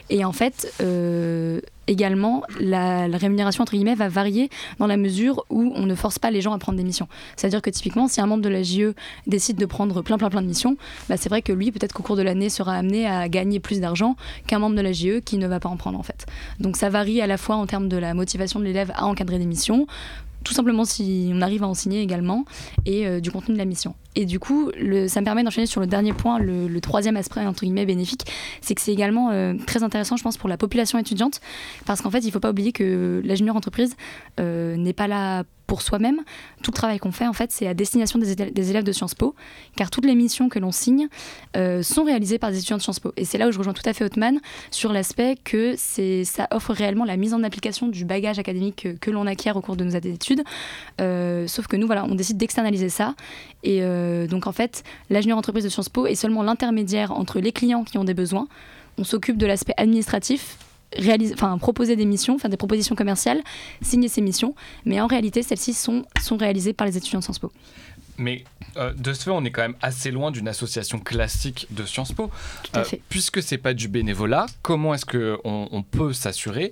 Et 0.08 0.24
en 0.24 0.32
fait, 0.32 0.72
euh, 0.80 1.60
également, 1.90 2.42
la, 2.60 3.06
rémunération, 3.08 3.62
entre 3.62 3.72
guillemets, 3.72 3.94
va 3.94 4.08
varier 4.08 4.48
dans 4.78 4.86
la 4.86 4.96
mesure 4.96 5.44
où 5.50 5.72
on 5.74 5.86
ne 5.86 5.94
force 5.94 6.18
pas 6.18 6.30
les 6.30 6.40
gens 6.40 6.52
à 6.52 6.58
prendre 6.58 6.78
des 6.78 6.84
missions. 6.84 7.08
C'est-à-dire 7.36 7.60
que 7.60 7.70
typiquement, 7.70 8.08
si 8.08 8.20
un 8.20 8.26
membre 8.26 8.42
de 8.42 8.48
la 8.48 8.62
JE 8.62 8.94
décide 9.26 9.56
de 9.56 9.66
prendre 9.66 10.00
plein, 10.02 10.16
plein, 10.16 10.30
plein 10.30 10.42
de 10.42 10.46
missions, 10.46 10.76
bah, 11.08 11.16
c'est 11.16 11.28
vrai 11.28 11.42
que 11.42 11.52
lui, 11.52 11.72
peut-être 11.72 11.92
qu'au 11.92 12.02
cours 12.02 12.16
de 12.16 12.22
l'année, 12.22 12.48
sera 12.48 12.74
amené 12.74 13.06
à 13.06 13.28
gagner 13.28 13.60
plus 13.60 13.80
d'argent 13.80 14.16
qu'un 14.46 14.60
membre 14.60 14.76
de 14.76 14.82
la 14.82 14.92
JE 14.92 15.20
qui 15.20 15.36
ne 15.36 15.46
va 15.46 15.60
pas 15.60 15.68
en 15.68 15.76
prendre, 15.76 15.98
en 15.98 16.02
fait. 16.02 16.26
Donc 16.60 16.76
ça 16.76 16.88
varie 16.88 17.20
à 17.20 17.26
la 17.26 17.36
fois 17.36 17.56
en 17.56 17.66
termes 17.66 17.88
de 17.88 17.96
la 17.96 18.14
motivation 18.14 18.60
de 18.60 18.64
l'élève 18.64 18.92
à 18.94 19.06
encadrer 19.06 19.38
des 19.38 19.46
missions, 19.46 19.86
tout 20.44 20.54
simplement 20.54 20.84
si 20.84 21.30
on 21.34 21.40
arrive 21.40 21.62
à 21.62 21.68
en 21.68 21.74
signer 21.74 22.00
également, 22.00 22.44
et 22.86 23.06
euh, 23.06 23.20
du 23.20 23.30
contenu 23.30 23.54
de 23.54 23.58
la 23.58 23.64
mission. 23.64 23.94
Et 24.16 24.24
du 24.24 24.40
coup, 24.40 24.70
ça 25.06 25.20
me 25.20 25.24
permet 25.24 25.44
d'enchaîner 25.44 25.66
sur 25.66 25.80
le 25.80 25.86
dernier 25.86 26.12
point, 26.12 26.38
le, 26.38 26.80
troisième 26.80 27.16
aspect 27.16 27.40
entre 27.40 27.60
guillemets 27.60 27.86
bénéfique, 27.86 28.22
c'est 28.60 28.74
que 28.74 28.80
c'est 28.80 28.92
également 28.92 29.30
euh, 29.30 29.54
très 29.66 29.82
intéressant, 29.82 30.16
je 30.16 30.22
pense, 30.22 30.36
pour 30.36 30.48
la 30.48 30.56
population 30.56 30.98
étudiante, 30.98 31.40
parce 31.84 32.00
qu'en 32.00 32.10
fait, 32.10 32.20
il 32.20 32.26
ne 32.26 32.32
faut 32.32 32.40
pas 32.40 32.50
oublier 32.50 32.72
que 32.72 33.22
la 33.24 33.34
entreprise 33.54 33.96
euh, 34.38 34.76
n'est 34.76 34.92
pas 34.92 35.08
là 35.08 35.44
pour 35.70 35.82
soi-même. 35.82 36.22
Tout 36.64 36.72
le 36.72 36.76
travail 36.76 36.98
qu'on 36.98 37.12
fait, 37.12 37.28
en 37.28 37.32
fait, 37.32 37.52
c'est 37.52 37.68
à 37.68 37.74
destination 37.74 38.18
des, 38.18 38.70
élèves 38.70 38.82
de 38.82 38.90
Sciences 38.90 39.14
Po, 39.14 39.36
car 39.76 39.88
toutes 39.88 40.04
les 40.04 40.16
missions 40.16 40.48
que 40.48 40.58
l'on 40.58 40.72
signe 40.72 41.06
euh, 41.56 41.84
sont 41.84 42.02
réalisées 42.02 42.40
par 42.40 42.50
des 42.50 42.58
étudiants 42.58 42.78
de 42.78 42.82
Sciences 42.82 42.98
Po. 42.98 43.12
Et 43.16 43.24
c'est 43.24 43.38
là 43.38 43.46
où 43.46 43.52
je 43.52 43.58
rejoins 43.58 43.72
tout 43.72 43.88
à 43.88 43.92
fait 43.92 44.04
Hotman 44.04 44.40
sur 44.72 44.92
l'aspect 44.92 45.36
que 45.44 45.76
ça 45.76 46.48
offre 46.50 46.72
réellement 46.72 47.04
la 47.04 47.16
mise 47.16 47.34
en 47.34 47.44
application 47.44 47.86
du 47.86 48.04
bagage 48.04 48.40
académique 48.40 48.88
que, 49.00 49.10
l'on 49.12 49.28
acquiert 49.28 49.56
au 49.56 49.60
cours 49.60 49.76
de 49.76 49.84
nos 49.84 49.90
études. 49.90 50.42
Euh, 51.00 51.46
sauf 51.46 51.68
que 51.68 51.76
nous, 51.76 51.86
voilà, 51.86 52.04
on 52.04 52.16
décide 52.16 52.36
d'externaliser 52.36 52.88
ça. 52.88 53.14
Et 53.62 53.84
euh, 53.84 54.26
donc, 54.26 54.48
en 54.48 54.52
fait, 54.52 54.82
junior 55.08 55.38
entreprise 55.38 55.62
de 55.62 55.68
Sciences 55.68 55.88
Po 55.88 56.08
est 56.08 56.16
seulement 56.16 56.42
l'intermédiaire 56.42 57.12
entre 57.12 57.38
les 57.38 57.52
clients 57.52 57.84
qui 57.84 57.96
ont 57.96 58.04
des 58.04 58.14
besoins. 58.14 58.48
On 58.98 59.04
s'occupe 59.04 59.38
de 59.38 59.46
l'aspect 59.46 59.74
administratif 59.76 60.56
proposer 61.58 61.96
des 61.96 62.06
missions, 62.06 62.38
faire 62.38 62.50
des 62.50 62.56
propositions 62.56 62.94
commerciales, 62.94 63.42
signer 63.80 64.08
ces 64.08 64.20
missions, 64.20 64.54
mais 64.84 65.00
en 65.00 65.06
réalité, 65.06 65.42
celles-ci 65.42 65.72
sont, 65.72 66.04
sont 66.20 66.36
réalisées 66.36 66.72
par 66.72 66.86
les 66.86 66.96
étudiants 66.96 67.20
de 67.20 67.24
Sciences 67.24 67.38
Po. 67.38 67.52
Mais 68.20 68.44
de 68.96 69.12
ce 69.12 69.24
fait, 69.24 69.30
on 69.30 69.44
est 69.44 69.50
quand 69.50 69.62
même 69.62 69.76
assez 69.82 70.10
loin 70.10 70.30
d'une 70.30 70.46
association 70.46 70.98
classique 70.98 71.66
de 71.70 71.84
Sciences 71.84 72.12
Po. 72.12 72.30
Tout 72.62 72.78
à 72.78 72.84
fait. 72.84 73.00
Puisque 73.08 73.42
c'est 73.42 73.58
pas 73.58 73.74
du 73.74 73.88
bénévolat, 73.88 74.46
comment 74.62 74.94
est-ce 74.94 75.06
qu'on 75.06 75.68
on 75.72 75.82
peut 75.82 76.12
s'assurer 76.12 76.70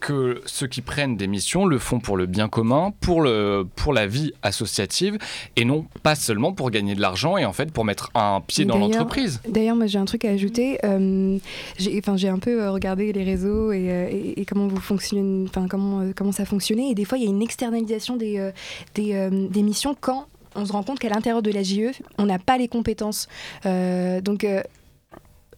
que 0.00 0.40
ceux 0.46 0.66
qui 0.66 0.80
prennent 0.80 1.16
des 1.16 1.26
missions 1.26 1.66
le 1.66 1.78
font 1.78 2.00
pour 2.00 2.16
le 2.16 2.26
bien 2.26 2.48
commun, 2.48 2.92
pour, 3.00 3.20
le, 3.20 3.66
pour 3.76 3.92
la 3.92 4.06
vie 4.06 4.32
associative, 4.42 5.18
et 5.56 5.64
non 5.64 5.84
pas 6.02 6.14
seulement 6.14 6.52
pour 6.52 6.70
gagner 6.70 6.94
de 6.94 7.00
l'argent 7.00 7.36
et 7.36 7.44
en 7.44 7.52
fait 7.52 7.70
pour 7.70 7.84
mettre 7.84 8.10
un 8.14 8.40
pied 8.40 8.64
dans 8.64 8.78
l'entreprise? 8.78 9.40
D'ailleurs, 9.46 9.76
moi 9.76 9.86
j'ai 9.86 9.98
un 9.98 10.06
truc 10.06 10.24
à 10.24 10.30
ajouter. 10.30 10.78
Euh, 10.84 11.38
j'ai 11.78 12.28
un 12.28 12.38
peu 12.38 12.62
euh, 12.62 12.70
regardé 12.70 13.12
les 13.12 13.24
réseaux 13.24 13.72
et, 13.72 13.90
euh, 13.90 14.32
et, 14.36 14.44
comment 14.46 14.66
vous 14.66 14.80
fonctionnez, 14.80 15.46
enfin 15.48 15.68
comment, 15.68 16.00
euh, 16.00 16.12
comment 16.16 16.32
ça 16.32 16.44
fonctionnait. 16.44 16.90
Et 16.90 16.94
des 16.94 17.04
fois, 17.04 17.18
il 17.18 17.24
y 17.24 17.26
a 17.26 17.30
une 17.30 17.42
externalisation 17.42 18.16
des, 18.16 18.50
des, 18.94 19.28
des 19.30 19.62
missions 19.62 19.94
quand 20.00 20.26
on 20.54 20.64
se 20.64 20.72
rend 20.72 20.82
compte 20.82 20.98
qu'à 20.98 21.08
l'intérieur 21.08 21.42
de 21.42 21.50
la 21.50 21.62
JE, 21.62 21.92
on 22.18 22.26
n'a 22.26 22.38
pas 22.38 22.58
les 22.58 22.68
compétences. 22.68 23.28
donc, 23.64 24.44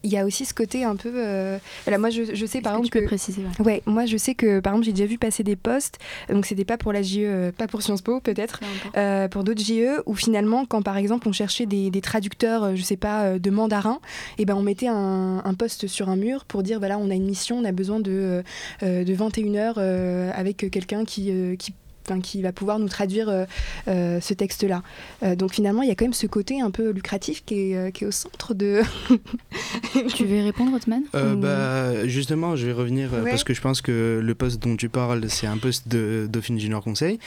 il 0.05 0.11
y 0.11 0.17
a 0.17 0.25
aussi 0.25 0.45
ce 0.45 0.55
côté 0.55 0.85
un 0.85 0.97
peu. 0.97 1.13
Euh, 1.15 1.59
moi, 1.99 2.11
je, 2.11 2.35
je 2.35 2.47
sais 2.47 2.61
par 2.61 2.75
exemple 2.75 2.91
que. 2.91 2.99
Tu 2.99 3.05
peux 3.05 3.09
préciser. 3.09 3.43
Ouais. 3.61 3.83
moi, 3.87 4.07
je 4.07 4.17
sais 4.17 4.35
que 4.35 4.61
par 4.61 4.73
exemple, 4.73 4.87
j'ai 4.87 4.93
déjà 4.93 5.07
vu 5.07 5.19
passer 5.19 5.43
des 5.43 5.57
postes. 5.57 5.99
Donc, 6.29 6.47
c'était 6.47 6.65
pas 6.65 6.77
pour 6.77 6.93
la 6.93 7.03
JE, 7.03 7.19
euh, 7.21 7.53
pas 7.53 7.67
pour 7.67 7.83
Sciences 7.83 8.03
Po, 8.03 8.21
peut-être, 8.21 8.61
euh, 8.97 9.29
pour 9.29 9.45
d'autres 9.45 9.63
JE, 9.63 10.03
où 10.07 10.15
finalement, 10.15 10.67
quand 10.67 10.83
par 10.83 10.97
exemple, 10.97 11.29
on 11.29 11.33
cherchait 11.33 11.67
des, 11.67 11.91
des 11.91 12.01
traducteurs, 12.01 12.77
je 12.77 12.83
sais 12.83 12.97
pas, 12.97 13.39
de 13.39 13.51
mandarin, 13.51 14.01
et 14.39 14.43
eh 14.43 14.45
ben, 14.45 14.55
on 14.55 14.63
mettait 14.63 14.89
un, 14.89 15.43
un, 15.45 15.55
poste 15.55 15.87
sur 15.87 16.09
un 16.09 16.17
mur 16.17 16.45
pour 16.45 16.63
dire 16.63 16.79
voilà, 16.79 16.99
on 16.99 17.11
a 17.11 17.15
une 17.15 17.27
mission, 17.27 17.59
on 17.59 17.65
a 17.65 17.73
besoin 17.73 18.01
de, 18.01 18.43
de 18.83 19.15
21 19.15 19.55
heures 19.55 20.33
avec 20.35 20.71
quelqu'un 20.71 21.05
qui, 21.05 21.33
qui 21.59 21.75
qui 22.23 22.43
va 22.43 22.53
pouvoir 22.53 22.79
nous 22.79 22.89
traduire 22.89 23.29
euh, 23.29 23.45
euh, 23.89 24.21
ce 24.21 24.35
texte-là. 24.35 24.83
Euh, 25.23 25.37
donc 25.37 25.55
finalement, 25.55 25.83
il 25.83 25.89
y 25.89 25.93
a 25.93 25.95
quand 25.95 26.05
même 26.05 26.13
ce 26.13 26.27
côté 26.27 26.61
un 26.61 26.71
peu 26.71 26.91
lucratif 26.91 27.45
qui 27.45 27.73
est, 27.73 27.93
qui 27.93 28.05
est 28.05 28.07
au 28.07 28.13
centre 28.13 28.55
de... 28.55 28.83
tu 30.15 30.25
veux 30.25 30.43
répondre, 30.43 30.75
Otman 30.75 31.03
bah, 31.13 32.07
Justement, 32.07 32.57
je 32.57 32.67
vais 32.67 32.73
revenir 32.73 33.11
parce 33.25 33.45
que 33.45 33.55
je 33.55 33.61
pense 33.61 33.81
que 33.81 34.21
le 34.23 34.35
poste 34.35 34.63
dont 34.63 34.77
tu 34.77 34.89
parles, 34.89 35.29
c'est 35.29 35.47
un 35.47 35.59
poste 35.59 35.89
de 35.89 36.27
Dauphine 36.31 36.59
Junior 36.59 36.83
Conseil. 36.83 37.19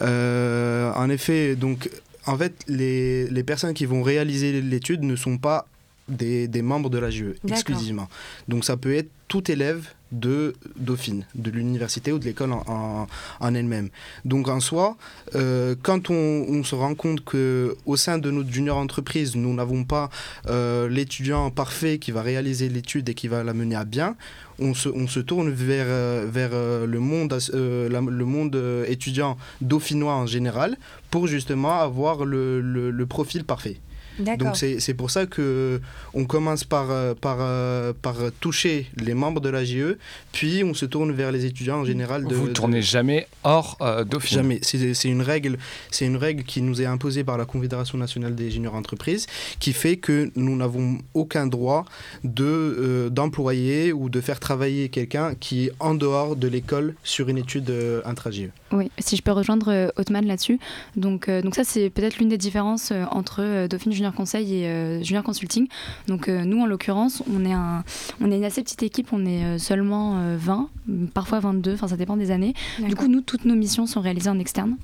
en 0.00 1.10
effet, 1.10 1.56
donc 1.56 1.90
en 2.26 2.36
fait, 2.36 2.54
les, 2.68 3.28
les 3.28 3.42
personnes 3.42 3.74
qui 3.74 3.86
vont 3.86 4.02
réaliser 4.02 4.60
l'étude 4.60 5.02
ne 5.02 5.16
sont 5.16 5.38
pas 5.38 5.66
des, 6.08 6.48
des 6.48 6.62
membres 6.62 6.90
de 6.90 6.98
la 6.98 7.10
GE 7.10 7.34
exclusivement. 7.48 8.08
Donc 8.48 8.64
ça 8.64 8.76
peut 8.76 8.94
être 8.94 9.10
tout 9.28 9.50
élève 9.50 9.88
de 10.12 10.54
Dauphine, 10.76 11.24
de 11.34 11.50
l'université 11.50 12.12
ou 12.12 12.18
de 12.18 12.24
l'école 12.24 12.52
en, 12.52 13.08
en, 13.40 13.54
elle-même. 13.54 13.88
Donc 14.26 14.48
en 14.48 14.60
soi, 14.60 14.96
euh, 15.34 15.74
quand 15.82 16.10
on, 16.10 16.62
se 16.64 16.74
rend 16.74 16.94
compte 16.94 17.24
que 17.24 17.74
au 17.86 17.96
sein 17.96 18.18
de 18.18 18.30
notre 18.30 18.52
junior 18.52 18.76
entreprise, 18.76 19.34
nous 19.34 19.54
n'avons 19.54 19.84
pas 19.84 20.10
euh, 20.48 20.86
l'étudiant 20.88 21.50
parfait 21.50 21.98
qui 21.98 22.10
va 22.10 22.20
réaliser 22.20 22.68
l'étude 22.68 23.08
et 23.08 23.14
qui 23.14 23.26
va 23.26 23.42
la 23.42 23.54
mener 23.54 23.74
à 23.74 23.84
bien, 23.84 24.16
on 24.58 24.74
se, 24.74 24.90
on 24.90 25.08
se 25.08 25.18
tourne 25.18 25.48
vers, 25.50 25.86
euh, 25.88 26.26
vers 26.30 26.50
le 26.86 27.00
monde, 27.00 27.34
le 27.54 28.24
monde 28.24 28.84
étudiant 28.86 29.38
dauphinois 29.62 30.14
en 30.14 30.26
général 30.26 30.76
pour 31.10 31.26
justement 31.26 31.80
avoir 31.80 32.26
le, 32.26 32.60
le 32.60 33.06
profil 33.06 33.44
parfait. 33.44 33.80
Donc 34.18 34.56
c'est 34.56 34.94
pour 34.94 35.10
ça 35.10 35.26
que 35.26 35.80
on 36.14 36.24
commence 36.24 36.64
par, 36.64 36.90
euh, 36.90 37.14
par, 37.14 37.38
euh, 37.40 37.92
par 38.00 38.16
toucher 38.40 38.86
les 38.96 39.14
membres 39.14 39.40
de 39.40 39.48
la 39.48 39.64
GE, 39.64 39.96
puis 40.32 40.62
on 40.64 40.74
se 40.74 40.86
tourne 40.86 41.12
vers 41.12 41.32
les 41.32 41.44
étudiants 41.44 41.80
en 41.80 41.84
général. 41.84 42.26
De, 42.26 42.34
Vous 42.34 42.48
ne 42.48 42.52
tournez 42.52 42.82
jamais 42.82 43.26
hors 43.44 43.76
euh, 43.80 44.04
Dauphine 44.04 44.38
Jamais. 44.38 44.60
C'est 44.62 45.08
une, 45.08 45.22
règle, 45.22 45.58
une 46.00 46.16
règle 46.16 46.44
qui 46.44 46.62
nous 46.62 46.80
est 46.80 46.86
imposée 46.86 47.24
par 47.24 47.38
la 47.38 47.44
Confédération 47.44 47.98
nationale 47.98 48.34
des 48.34 48.50
juniors 48.50 48.74
entreprises, 48.74 49.26
qui 49.58 49.72
fait 49.72 49.96
que 49.96 50.30
nous 50.36 50.56
n'avons 50.56 50.98
aucun 51.14 51.46
droit 51.46 51.84
d'employer 52.24 53.92
ou 53.92 54.08
de 54.08 54.20
faire 54.20 54.40
travailler 54.40 54.88
quelqu'un 54.88 55.34
qui 55.34 55.66
est 55.66 55.72
en 55.80 55.94
dehors 55.94 56.36
de 56.36 56.48
l'école 56.48 56.94
sur 57.02 57.28
une 57.28 57.38
étude 57.38 57.72
intra-GE. 58.04 58.50
Oui, 58.72 58.90
si 58.98 59.16
je 59.16 59.22
peux 59.22 59.32
rejoindre 59.32 59.92
Hotman 59.96 60.26
là-dessus. 60.26 60.58
Donc, 60.96 61.28
donc 61.28 61.54
ça, 61.54 61.64
c'est 61.64 61.90
peut-être 61.90 62.18
l'une 62.18 62.28
des 62.28 62.38
différences 62.38 62.92
entre 63.10 63.66
Dauphine 63.66 63.92
Junior 64.02 64.14
Conseil 64.14 64.52
et 64.52 64.66
euh, 64.66 65.00
Junior 65.00 65.22
Consulting. 65.22 65.68
Donc 66.08 66.28
euh, 66.28 66.44
nous, 66.44 66.60
en 66.60 66.66
l'occurrence, 66.66 67.22
on 67.32 67.44
est, 67.44 67.52
un, 67.52 67.84
on 68.20 68.32
est 68.32 68.36
une 68.36 68.44
assez 68.44 68.60
petite 68.60 68.82
équipe, 68.82 69.12
on 69.12 69.24
est 69.24 69.44
euh, 69.44 69.58
seulement 69.58 70.16
20, 70.36 70.68
parfois 71.14 71.38
22, 71.38 71.74
enfin 71.74 71.86
ça 71.86 71.96
dépend 71.96 72.16
des 72.16 72.32
années. 72.32 72.54
Du 72.80 72.96
coup, 72.96 73.06
nous, 73.06 73.20
toutes 73.20 73.44
nos 73.44 73.54
missions 73.54 73.86
sont 73.86 74.00
réalisées 74.00 74.30
en 74.30 74.40
externe. 74.40 74.76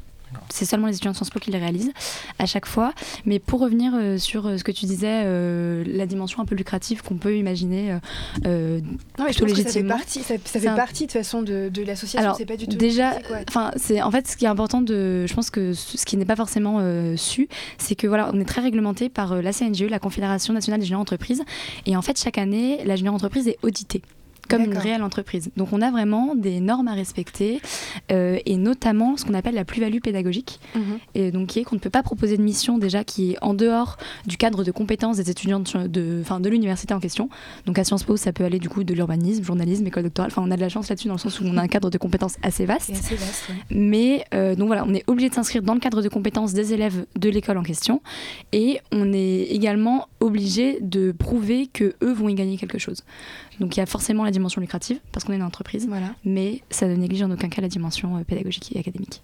C'est 0.50 0.64
seulement 0.64 0.86
les 0.86 0.94
étudiants 0.94 1.12
de 1.12 1.16
Sciences 1.16 1.30
Po 1.30 1.38
qui 1.38 1.50
les 1.50 1.58
réalisent 1.58 1.92
à 2.38 2.46
chaque 2.46 2.66
fois. 2.66 2.92
Mais 3.24 3.38
pour 3.38 3.60
revenir 3.60 3.92
euh, 3.94 4.18
sur 4.18 4.46
euh, 4.46 4.56
ce 4.56 4.64
que 4.64 4.72
tu 4.72 4.86
disais, 4.86 5.22
euh, 5.24 5.84
la 5.86 6.06
dimension 6.06 6.42
un 6.42 6.44
peu 6.44 6.54
lucrative 6.54 7.02
qu'on 7.02 7.16
peut 7.16 7.36
imaginer 7.36 7.98
non, 8.44 9.24
mais 9.24 9.32
je 9.32 9.44
légitimement. 9.44 9.64
ça 9.64 9.72
fait 9.72 9.82
partie, 9.82 10.22
ça, 10.22 10.60
fait 10.60 10.74
partie 10.74 11.06
de 11.06 11.12
façon 11.12 11.42
de, 11.42 11.68
de 11.68 11.82
l'association. 11.82 12.34
C'est 12.36 12.46
pas 12.46 12.56
du 12.56 12.66
tout. 12.66 12.76
Déjà, 12.76 13.14
enfin, 13.48 13.72
c'est 13.76 14.02
en 14.02 14.10
fait 14.10 14.28
ce 14.28 14.36
qui 14.36 14.44
est 14.44 14.48
important 14.48 14.80
de, 14.80 15.26
je 15.26 15.34
pense 15.34 15.50
que 15.50 15.74
ce 15.74 16.04
qui 16.04 16.16
n'est 16.16 16.24
pas 16.24 16.36
forcément 16.36 16.80
su, 17.16 17.48
c'est 17.78 17.94
que 17.94 18.06
voilà, 18.06 18.30
on 18.32 18.40
est 18.40 18.44
très 18.44 18.60
réglementé 18.60 19.08
par 19.08 19.42
la 19.42 19.52
CNGE, 19.52 19.84
la 19.84 19.98
Confédération 19.98 20.52
nationale 20.52 20.80
des 20.80 20.86
juniors 20.86 21.00
entreprises, 21.00 21.42
et 21.86 21.96
en 21.96 22.02
fait 22.02 22.18
chaque 22.18 22.38
année, 22.38 22.84
la 22.84 22.96
junior 22.96 23.14
entreprise 23.14 23.48
est 23.48 23.58
auditée 23.62 24.02
comme 24.48 24.62
une 24.62 24.76
réelle 24.76 25.02
entreprise. 25.02 25.50
Donc 25.56 25.72
on 25.72 25.82
a 25.82 25.90
vraiment 25.90 26.34
des 26.34 26.60
normes 26.60 26.88
à 26.88 26.94
respecter 26.94 27.60
euh, 28.10 28.38
et 28.46 28.56
notamment 28.56 29.16
ce 29.16 29.24
qu'on 29.24 29.34
appelle 29.34 29.54
la 29.54 29.64
plus-value 29.64 29.98
pédagogique, 29.98 30.60
mhm. 30.74 30.98
et 31.14 31.30
donc 31.30 31.48
qui 31.48 31.60
est 31.60 31.64
qu'on 31.64 31.76
ne 31.76 31.80
peut 31.80 31.90
pas 31.90 32.02
proposer 32.02 32.36
de 32.36 32.42
mission 32.42 32.78
déjà 32.78 33.04
qui 33.04 33.32
est 33.32 33.38
en 33.42 33.54
dehors 33.54 33.96
du 34.26 34.36
cadre 34.36 34.64
de 34.64 34.70
compétences 34.70 35.16
des 35.16 35.30
étudiants 35.30 35.60
de, 35.60 35.86
de, 35.86 36.22
de 36.22 36.48
l'université 36.48 36.94
en 36.94 37.00
question. 37.00 37.28
Donc 37.66 37.78
à 37.78 37.84
Sciences 37.84 38.04
Po, 38.04 38.16
ça 38.16 38.32
peut 38.32 38.44
aller 38.44 38.58
du 38.58 38.68
coup 38.68 38.84
de 38.84 38.94
l'urbanisme, 38.94 39.44
journalisme, 39.44 39.86
école 39.86 40.04
doctorale. 40.04 40.30
Enfin, 40.32 40.42
on 40.44 40.50
a 40.50 40.56
de 40.56 40.60
la 40.60 40.68
chance 40.68 40.88
là-dessus 40.88 41.08
dans 41.08 41.14
le 41.14 41.20
sens 41.20 41.40
où 41.40 41.44
on 41.44 41.56
a 41.56 41.62
un 41.62 41.68
cadre 41.68 41.90
de 41.90 41.98
compétences 41.98 42.36
assez 42.42 42.66
vaste. 42.66 42.90
Assez 42.90 43.16
vaste 43.16 43.50
Mais 43.70 44.24
euh, 44.34 44.54
donc 44.54 44.68
voilà, 44.68 44.84
on 44.86 44.94
est 44.94 45.04
obligé 45.06 45.28
de 45.28 45.34
s'inscrire 45.34 45.62
dans 45.62 45.74
le 45.74 45.80
cadre 45.80 46.02
de 46.02 46.08
compétences 46.08 46.52
des 46.52 46.72
élèves 46.72 47.06
de 47.16 47.28
l'école 47.28 47.58
en 47.58 47.62
question 47.62 48.00
et 48.52 48.80
on 48.92 49.12
est 49.12 49.42
également 49.50 50.08
obligé 50.20 50.78
de 50.80 51.12
prouver 51.12 51.66
que 51.66 51.94
eux 52.02 52.12
vont 52.12 52.28
y 52.28 52.34
gagner 52.34 52.56
quelque 52.56 52.78
chose. 52.78 53.04
Donc 53.60 53.76
il 53.76 53.80
y 53.80 53.82
a 53.82 53.86
forcément 53.86 54.24
la 54.24 54.30
dimension 54.38 54.60
lucrative, 54.60 54.98
parce 55.12 55.24
qu'on 55.24 55.32
est 55.32 55.36
une 55.36 55.42
entreprise, 55.42 55.86
voilà. 55.88 56.14
mais 56.24 56.62
ça 56.70 56.86
ne 56.86 56.94
néglige 56.94 57.22
en 57.22 57.30
aucun 57.30 57.48
cas 57.48 57.62
la 57.62 57.68
dimension 57.68 58.16
euh, 58.16 58.24
pédagogique 58.24 58.74
et 58.74 58.78
académique. 58.78 59.22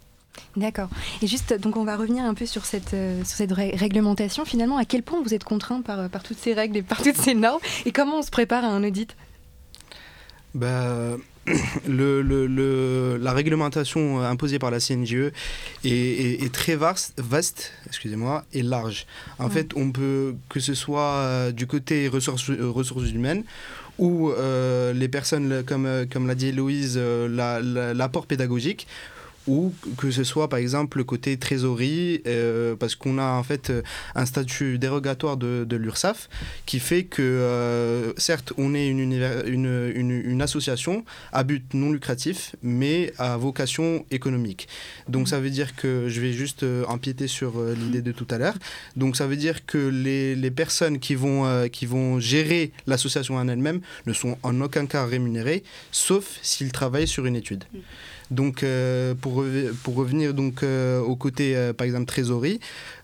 D'accord. 0.56 0.88
Et 1.22 1.26
juste, 1.26 1.54
donc 1.54 1.76
on 1.76 1.84
va 1.84 1.96
revenir 1.96 2.24
un 2.24 2.34
peu 2.34 2.46
sur 2.46 2.64
cette, 2.64 2.94
euh, 2.94 3.24
sur 3.24 3.36
cette 3.36 3.52
réglementation. 3.52 4.44
Finalement, 4.44 4.76
à 4.76 4.84
quel 4.84 5.02
point 5.02 5.20
vous 5.22 5.34
êtes 5.34 5.44
contraint 5.44 5.80
par, 5.80 6.00
euh, 6.00 6.08
par 6.08 6.22
toutes 6.22 6.38
ces 6.38 6.54
règles 6.54 6.76
et 6.78 6.82
par 6.82 7.02
toutes 7.02 7.16
ces 7.16 7.34
normes? 7.34 7.60
Et 7.86 7.92
comment 7.92 8.18
on 8.18 8.22
se 8.22 8.30
prépare 8.30 8.64
à 8.64 8.68
un 8.68 8.82
audit? 8.84 9.16
Bah, 10.54 11.16
le, 11.88 12.22
le, 12.22 13.18
la 13.20 13.32
réglementation 13.32 14.20
imposée 14.20 14.58
par 14.58 14.70
la 14.70 14.80
CNGE 14.80 15.32
est, 15.84 16.52
très 16.52 16.76
vaste, 16.76 17.14
vaste 17.18 17.72
excusez-moi, 17.86 18.44
et 18.52 18.62
large. 18.62 19.06
En 19.38 19.50
fait, 19.50 19.72
on 19.76 19.90
peut, 19.92 20.34
que 20.48 20.60
ce 20.60 20.74
soit 20.74 21.52
du 21.52 21.66
côté 21.66 22.08
ressources, 22.08 22.50
ressources 22.50 23.10
humaines 23.10 23.44
ou 23.98 24.30
euh, 24.30 24.92
les 24.92 25.08
personnes, 25.08 25.62
comme, 25.64 25.86
euh, 25.86 26.04
comme 26.10 26.26
l'a 26.26 26.34
dit 26.34 26.52
Louise, 26.52 26.94
euh, 26.96 27.94
l'apport 27.94 28.26
pédagogique 28.26 28.86
ou 29.46 29.72
que 29.98 30.10
ce 30.10 30.24
soit 30.24 30.48
par 30.48 30.58
exemple 30.58 30.98
le 30.98 31.04
côté 31.04 31.36
trésorerie, 31.36 32.22
euh, 32.26 32.76
parce 32.76 32.94
qu'on 32.94 33.18
a 33.18 33.32
en 33.32 33.42
fait 33.42 33.70
euh, 33.70 33.82
un 34.14 34.26
statut 34.26 34.78
dérogatoire 34.78 35.36
de, 35.36 35.64
de 35.68 35.76
l'URSSAF 35.76 36.28
qui 36.66 36.80
fait 36.80 37.04
que 37.04 37.22
euh, 37.22 38.12
certes 38.16 38.52
on 38.56 38.74
est 38.74 38.88
une, 38.88 39.00
une, 39.00 39.92
une, 39.94 40.10
une, 40.10 40.42
association 40.42 41.04
à 41.32 41.44
but 41.44 41.74
non 41.74 41.92
lucratif, 41.92 42.56
mais 42.62 43.12
à 43.18 43.36
vocation 43.36 44.04
économique. 44.10 44.68
Donc 45.08 45.28
ça 45.28 45.40
veut 45.40 45.50
dire 45.50 45.76
que 45.76 46.08
je 46.08 46.20
vais 46.20 46.32
juste 46.32 46.64
empiéter 46.88 47.28
sur 47.28 47.62
l'idée 47.62 48.02
de 48.02 48.12
tout 48.12 48.26
à 48.30 48.38
l'heure. 48.38 48.56
Donc 48.96 49.16
ça 49.16 49.26
veut 49.26 49.36
dire 49.36 49.66
que 49.66 49.78
les, 49.78 50.34
les 50.34 50.50
personnes 50.50 50.98
qui 50.98 51.14
vont, 51.14 51.68
qui 51.68 51.86
vont 51.86 52.20
gérer 52.20 52.72
l'association 52.86 53.36
en 53.36 53.48
elle-même 53.48 53.80
ne 54.06 54.12
sont 54.12 54.36
en 54.42 54.60
aucun 54.60 54.86
cas 54.86 55.06
rémunérées, 55.06 55.64
sauf 55.92 56.38
s'ils 56.42 56.72
travaillent 56.72 57.08
sur 57.08 57.26
une 57.26 57.36
étude. 57.36 57.64
Donc, 58.30 58.62
euh, 58.62 59.14
pour, 59.14 59.44
pour 59.82 59.96
revenir 59.96 60.34
donc, 60.34 60.62
euh, 60.62 61.00
au 61.00 61.16
côté, 61.16 61.56
euh, 61.56 61.72
par 61.72 61.86
exemple, 61.86 62.06
trésorerie, 62.06 62.60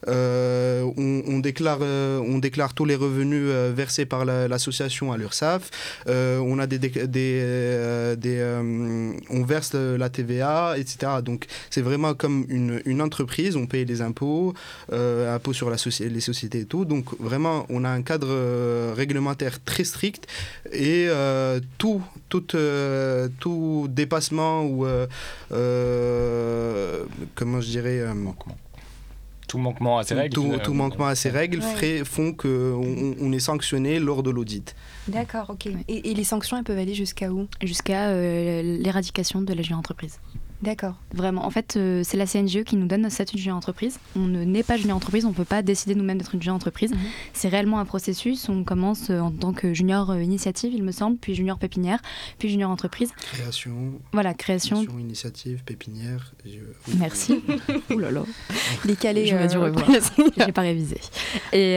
on, 0.07 1.39
déclare, 1.41 1.81
on 1.81 2.39
déclare 2.39 2.75
tous 2.75 2.85
les 2.85 2.95
revenus 2.95 3.50
versés 3.75 4.07
par 4.07 4.25
l'association 4.25 5.12
à 5.12 5.19
l'URSSAF. 5.19 5.71
on 6.07 6.59
a 6.59 6.67
des, 6.67 6.79
des, 6.79 8.17
des 8.17 8.61
on 9.31 9.45
verse 9.45 9.75
la 9.75 10.09
TVA, 10.09 10.75
etc. 10.79 11.12
Donc, 11.23 11.47
c'est 11.69 11.83
vraiment 11.83 12.15
comme 12.15 12.47
une, 12.49 12.81
une, 12.87 13.03
entreprise. 13.03 13.57
On 13.57 13.67
paye 13.67 13.85
les 13.85 14.00
impôts, 14.00 14.55
impôts 14.91 15.53
sur 15.53 15.69
la 15.71 15.77
les 16.00 16.21
sociétés 16.21 16.61
et 16.61 16.65
tout. 16.65 16.85
Donc, 16.85 17.05
vraiment, 17.21 17.67
on 17.69 17.85
a 17.85 17.91
un 17.91 18.03
cadre 18.03 18.93
réglementaire 18.95 19.62
très 19.62 19.85
strict 19.85 20.27
et 20.73 21.09
tout, 21.79 22.03
tout, 22.31 22.47
tout 23.41 23.87
dépassement 23.91 24.63
ou 24.63 24.87
euh, 25.53 27.05
comment 27.35 27.61
je 27.61 27.69
dirais, 27.69 27.99
euh, 28.01 28.15
tout 29.49 29.59
manquement 29.59 29.99
à 29.99 30.05
ces 30.05 30.15
règles 30.15 30.35
Tout, 30.63 30.75
manquement 30.75 31.07
à 31.07 31.15
ces 31.15 31.29
règles 31.29 31.61
font 32.05 32.33
qu'on 32.33 33.17
on 33.21 33.33
est 33.33 33.41
sanctionné 33.41 33.99
lors 33.99 34.23
de 34.23 34.31
l'audit. 34.31 34.75
D'accord, 35.09 35.51
ok. 35.51 35.69
Et, 35.89 36.15
les 36.15 36.25
sanctions, 36.25 36.57
elles 36.57 36.65
peuvent 36.65 36.79
aller 36.79 36.95
jusqu'à 36.95 37.31
où? 37.31 37.49
Jusqu'à 37.63 38.15
l'éradication 38.63 39.43
de 39.43 39.53
la 39.53 39.77
entreprise. 39.77 40.19
D'accord. 40.62 40.95
Vraiment. 41.14 41.47
En 41.47 41.50
fait, 41.50 41.76
euh, 41.76 42.02
c'est 42.05 42.19
la 42.19 42.26
CNGE 42.26 42.64
qui 42.64 42.76
nous 42.76 42.87
donne 42.87 43.02
notre 43.02 43.14
statut 43.14 43.37
de 43.37 43.40
junior 43.40 43.57
entreprise. 43.57 43.99
On 44.14 44.21
ne 44.21 44.45
n'est 44.45 44.62
pas 44.62 44.76
junior 44.76 44.97
entreprise, 44.97 45.25
on 45.25 45.31
ne 45.31 45.35
peut 45.35 45.45
pas 45.45 45.62
décider 45.62 45.95
nous-mêmes 45.95 46.19
d'être 46.19 46.35
une 46.35 46.43
junior 46.43 46.57
entreprise. 46.57 46.93
Mhm. 46.93 46.99
C'est 47.33 47.49
réellement 47.49 47.79
un 47.79 47.87
processus. 47.87 48.49
On 48.49 48.62
commence 48.62 49.09
euh, 49.09 49.21
en 49.21 49.31
tant 49.31 49.52
que 49.52 49.73
junior 49.73 50.11
euh, 50.11 50.23
initiative, 50.23 50.73
il 50.75 50.83
me 50.83 50.93
semble, 50.93 51.17
puis 51.17 51.35
junior 51.35 51.59
pépinière, 51.59 52.00
puis 52.38 52.50
junior 52.50 52.71
entreprise. 52.71 53.11
Création. 53.33 53.93
Voilà, 54.12 54.35
création. 54.35 54.76
création 54.76 54.99
initiative, 54.99 55.64
pépinière. 55.64 56.35
Merci. 56.99 57.43
Ouh 57.90 57.99
là 57.99 58.11
là. 58.11 58.25
Les 58.85 58.97
calés. 58.97 59.26
Je 59.26 59.49
dû 59.49 59.57
revoir. 59.57 59.87
J'ai 60.37 60.52
pas 60.52 60.61
révisé. 60.61 60.99
Et, 61.52 61.76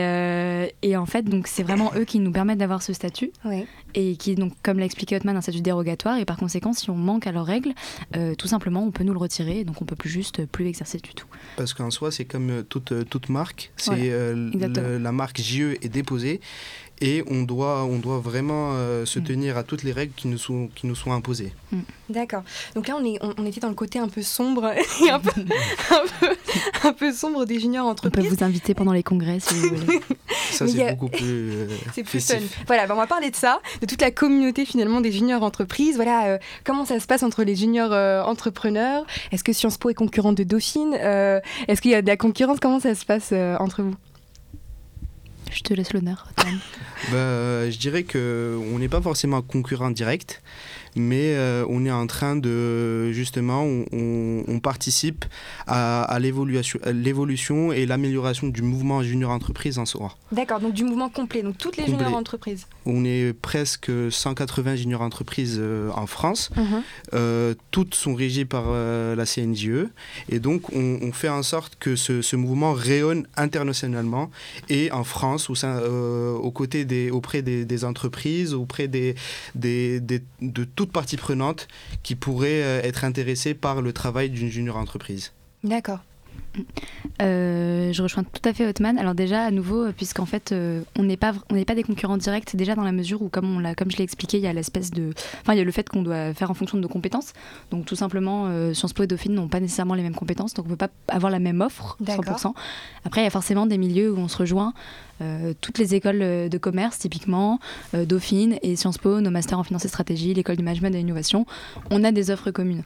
et 0.82 0.98
en 0.98 1.06
fait, 1.06 1.24
donc 1.24 1.48
c'est 1.48 1.64
vraiment 1.64 1.92
eux 1.96 2.04
qui 2.04 2.20
nous 2.20 2.32
permettent 2.32 2.58
d'avoir 2.58 2.82
ce 2.82 2.92
statut. 2.92 3.32
Ouais. 3.46 3.66
Et 3.96 4.16
qui, 4.16 4.36
donc, 4.36 4.54
comme 4.64 4.80
l'a 4.80 4.86
expliqué 4.86 5.16
Hotman, 5.16 5.36
un 5.38 5.42
statut 5.42 5.62
dérogatoire. 5.62 6.18
Et 6.18 6.26
par 6.26 6.38
conséquent, 6.38 6.74
si 6.74 6.90
on 6.90 6.96
manque 6.96 7.28
à 7.28 7.32
leurs 7.32 7.46
règles, 7.46 7.74
tout 8.38 8.48
simplement 8.48 8.84
on 8.84 8.92
peut 8.92 9.04
nous 9.04 9.14
le 9.14 9.20
retirer, 9.20 9.64
donc 9.64 9.82
on 9.82 9.86
peut 9.86 9.96
plus 9.96 10.10
juste 10.10 10.46
plus 10.46 10.68
exercer 10.68 11.00
du 11.00 11.14
tout. 11.14 11.28
Parce 11.58 11.74
qu'en 11.74 11.92
soi, 11.92 12.12
c'est 12.12 12.26
comme 12.26 12.50
euh, 12.50 12.64
toute, 12.64 12.92
euh, 12.92 13.04
toute 13.04 13.30
marque, 13.30 13.72
c'est 13.76 14.12
euh, 14.12 15.00
la 15.00 15.12
marque 15.12 15.40
JE 15.40 15.78
est 15.82 15.90
déposée 15.90 16.42
et 17.04 17.24
on 17.30 17.44
doit, 17.44 17.84
on 17.84 17.98
doit 17.98 18.20
vraiment 18.20 18.74
se 19.06 19.20
mm. 19.20 19.24
tenir 19.24 19.58
à 19.58 19.64
toutes 19.64 19.84
les 19.84 19.92
règles 19.92 20.14
qui 20.16 20.28
nous 20.28 20.38
sont, 20.38 20.70
qui 20.74 20.88
nous 20.88 20.96
sont 20.96 21.12
imposées. 21.12 21.54
Mm. 21.72 21.80
D'accord. 22.10 22.44
Donc 22.76 22.88
là, 22.88 22.96
on, 23.00 23.06
est, 23.06 23.20
on, 23.22 23.46
était 23.46 23.60
dans 23.60 23.70
le 23.70 23.76
côté 23.76 24.00
un 24.00 24.08
peu 24.08 24.22
sombre 24.22 24.72
et 25.06 25.10
un 25.10 25.20
peu, 25.20 25.32
un 26.84 26.94
peu, 26.94 27.12
sombre 27.14 27.46
des 27.46 27.60
juniors 27.60 27.88
entreprises. 27.88 28.26
On 28.26 28.30
peut 28.30 28.36
vous 28.36 28.44
inviter 28.44 28.74
pendant 28.74 28.94
les 28.94 29.04
congrès 29.04 29.40
si 29.40 29.54
vous 29.54 29.76
voulez. 29.76 30.00
Ça, 30.52 30.68
c'est 30.68 30.92
beaucoup 30.92 31.10
plus. 31.10 31.68
c'est 31.94 32.04
plus 32.04 32.20
fun. 32.20 32.38
Voilà, 32.68 32.86
ben, 32.86 32.94
on 32.94 32.98
va 32.98 33.08
parler 33.08 33.32
de 33.32 33.36
ça, 33.36 33.60
de 33.82 33.88
toute 33.88 34.02
la 34.02 34.12
communauté 34.12 34.66
finalement 34.66 35.02
des 35.02 35.12
juniors 35.12 35.42
entreprises. 35.42 35.96
Voilà, 35.96 36.38
comment 36.64 36.86
ça 36.86 37.00
se 37.00 37.08
passe 37.08 37.24
entre 37.24 37.44
les 37.44 37.56
juniors 37.56 37.92
entreprises 38.28 38.54
est-ce 39.32 39.44
que 39.44 39.54
Sciences 39.54 39.78
Po 39.78 39.90
est 39.90 39.94
concurrente 39.94 40.38
de 40.38 40.44
Dauphine? 40.44 40.96
Euh, 41.00 41.40
Est-ce 41.68 41.82
qu'il 41.82 41.92
y 41.92 41.96
a 41.96 42.02
de 42.02 42.08
la 42.08 42.18
concurrence? 42.18 42.60
Comment 42.60 42.80
ça 42.80 42.96
se 42.96 43.06
passe 43.06 43.30
euh, 43.32 43.56
entre 43.60 43.82
vous? 43.82 43.96
Je 45.54 45.62
te 45.62 45.74
laisse 45.74 45.94
l'honneur. 45.94 46.28
bah, 47.12 47.70
je 47.70 47.78
dirais 47.78 48.04
qu'on 48.04 48.80
n'est 48.80 48.90
pas 48.90 49.02
forcément 49.02 49.38
un 49.38 49.42
concurrent 49.42 49.92
direct, 49.92 50.42
mais 50.96 51.36
euh, 51.36 51.66
on 51.70 51.86
est 51.86 51.92
en 51.92 52.08
train 52.08 52.36
de 52.36 53.12
justement, 53.12 53.64
on, 53.64 54.60
participe 54.62 55.26
à, 55.68 56.04
à 56.04 56.20
l'évolution 56.20 57.74
et 57.74 57.86
l'amélioration 57.86 58.48
du 58.48 58.62
mouvement 58.62 59.04
junior 59.04 59.32
entreprise 59.32 59.78
en 59.78 59.86
soi. 59.86 60.16
D'accord, 60.32 60.60
donc 60.62 60.74
du 60.74 60.84
mouvement 60.84 61.10
complet, 61.10 61.44
donc 61.44 61.58
toutes 61.58 61.76
les 61.76 61.86
junior 61.86 62.16
entreprises. 62.16 62.68
On 62.86 63.04
est 63.04 63.34
presque 63.34 63.92
180 64.10 64.78
junior 64.78 65.02
entreprises 65.02 65.58
euh, 65.60 65.90
en 65.96 66.08
France, 66.08 66.50
mhm. 66.56 66.84
euh, 67.14 67.56
toutes 67.72 67.96
sont 67.96 68.16
régies 68.16 68.46
par 68.46 68.72
la 68.72 69.26
CNJE, 69.26 69.88
et 70.30 70.40
donc 70.40 70.74
on, 70.74 71.12
fait 71.12 71.30
en 71.30 71.44
sorte 71.44 71.76
que 71.80 71.96
ce, 71.96 72.36
mouvement 72.36 72.74
rayonne 72.74 73.28
internationalement 73.36 74.32
et 74.70 74.92
en 74.92 75.04
France, 75.04 75.50
au 75.50 75.56
sein, 75.56 75.82
aux 75.82 76.52
côtés 76.52 76.86
des, 76.86 77.12
auprès 77.12 77.42
des, 77.42 77.86
entreprises, 77.86 78.54
auprès 78.54 78.88
des, 78.88 79.16
des, 79.56 80.00
de 80.00 80.64
toutes 80.64 80.83
partie 80.92 81.18
prenante 81.18 81.68
qui 82.04 82.16
pourrait 82.16 82.64
euh, 82.64 82.82
être 82.84 83.04
intéressée 83.04 83.54
par 83.54 83.82
le 83.82 83.94
travail 83.94 84.30
d'une 84.30 84.50
junior 84.50 84.78
entreprise. 84.78 85.32
D'accord. 85.64 86.00
Euh, 87.22 87.92
je 87.94 88.02
rejoins 88.02 88.24
tout 88.24 88.48
à 88.48 88.54
fait 88.54 88.68
Hotman. 88.68 88.98
Alors 88.98 89.16
déjà, 89.16 89.44
à 89.44 89.52
nouveau, 89.52 89.92
puisqu'en 89.92 90.26
fait, 90.26 90.52
euh, 90.52 90.82
on 90.98 91.04
n'est 91.04 91.18
pas 91.18 91.34
on 91.50 91.56
n'est 91.56 91.66
pas 91.66 91.76
des 91.76 91.84
concurrents 91.84 92.18
directs 92.18 92.56
déjà 92.56 92.76
dans 92.76 92.84
la 92.84 92.92
mesure 92.92 93.22
où, 93.22 93.30
comme 93.30 93.56
on 93.56 93.60
l'a, 93.60 93.76
comme 93.76 93.92
je 93.92 93.98
l'ai 93.98 94.04
expliqué, 94.04 94.38
il 94.38 94.44
y 94.44 94.48
a 94.48 94.54
l'espèce 94.54 94.92
de, 94.92 95.14
enfin, 95.42 95.54
il 95.54 95.58
y 95.58 95.62
a 95.62 95.64
le 95.64 95.72
fait 95.72 95.88
qu'on 95.90 96.02
doit 96.02 96.34
faire 96.34 96.52
en 96.52 96.54
fonction 96.54 96.78
de 96.78 96.84
nos 96.84 96.90
compétences. 96.90 97.34
Donc 97.72 97.86
tout 97.86 97.96
simplement, 97.96 98.48
Sciences 98.74 98.94
Po 98.94 99.04
et 99.04 99.08
Dauphine 99.08 99.34
n'ont 99.34 99.48
pas 99.48 99.60
nécessairement 99.60 99.96
les 99.96 100.04
mêmes 100.04 100.16
compétences, 100.16 100.54
donc 100.54 100.66
on 100.66 100.70
peut 100.70 100.76
pas 100.76 100.90
avoir 101.08 101.32
la 101.32 101.40
même 101.40 101.62
offre 101.62 101.98
100%. 102.04 102.54
Après, 103.06 103.22
il 103.22 103.24
y 103.24 103.28
a 103.28 103.32
forcément 103.32 103.66
des 103.66 103.78
milieux 103.78 104.12
où 104.12 104.18
on 104.18 104.28
se 104.28 104.38
rejoint. 104.38 104.74
toutes 105.62 105.78
les 105.78 105.96
écoles 105.96 106.50
de 106.50 106.58
commerce, 106.58 107.00
typiquement, 107.00 107.60
Dauphine 107.94 108.58
et 108.62 108.76
Sciences 108.76 108.98
Po, 108.98 109.22
nos 109.22 109.32
masters 109.32 109.60
en 109.60 109.64
finance 109.64 109.86
et 109.86 109.90
stratégie, 109.90 110.34
l'école 110.34 110.58
du 110.58 110.64
management 110.64 110.90
et 110.90 110.92
de 110.94 110.98
l'innovation, 110.98 111.46
on 111.92 112.04
a 112.04 112.12
des 112.12 112.32
offres 112.32 112.52
communes 112.52 112.84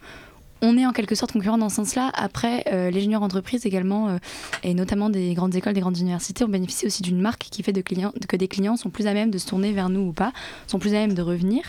on 0.62 0.78
est 0.78 0.86
en 0.86 0.92
quelque 0.92 1.16
sorte 1.16 1.32
concurrent 1.32 1.58
dans 1.58 1.70
ce 1.70 1.76
sens-là. 1.78 2.12
Après, 2.14 2.64
euh, 2.72 2.90
les 2.90 3.02
juniors 3.02 3.22
entreprises 3.22 3.66
également, 3.66 4.10
euh, 4.10 4.18
et 4.64 4.74
notamment 4.74 5.10
des 5.10 5.34
grandes 5.34 5.56
écoles, 5.56 5.74
des 5.74 5.82
grandes 5.82 5.98
universités, 5.98 6.44
ont 6.44 6.50
bénéficié 6.50 6.88
aussi 6.88 7.04
d'une 7.04 7.20
marque 7.20 7.48
qui 7.52 7.64
fait 7.64 7.74
de 7.74 7.82
clients, 7.82 8.14
que 8.28 8.36
des 8.36 8.48
clients 8.48 8.76
sont 8.76 8.90
plus 8.90 9.08
à 9.08 9.14
même 9.14 9.32
de 9.32 9.38
se 9.38 9.48
tourner 9.48 9.72
vers 9.72 9.90
nous 9.90 10.02
ou 10.02 10.14
pas, 10.14 10.34
sont 10.68 10.80
plus 10.80 10.92
à 10.92 11.00
même 11.00 11.14
de 11.14 11.22
revenir. 11.22 11.62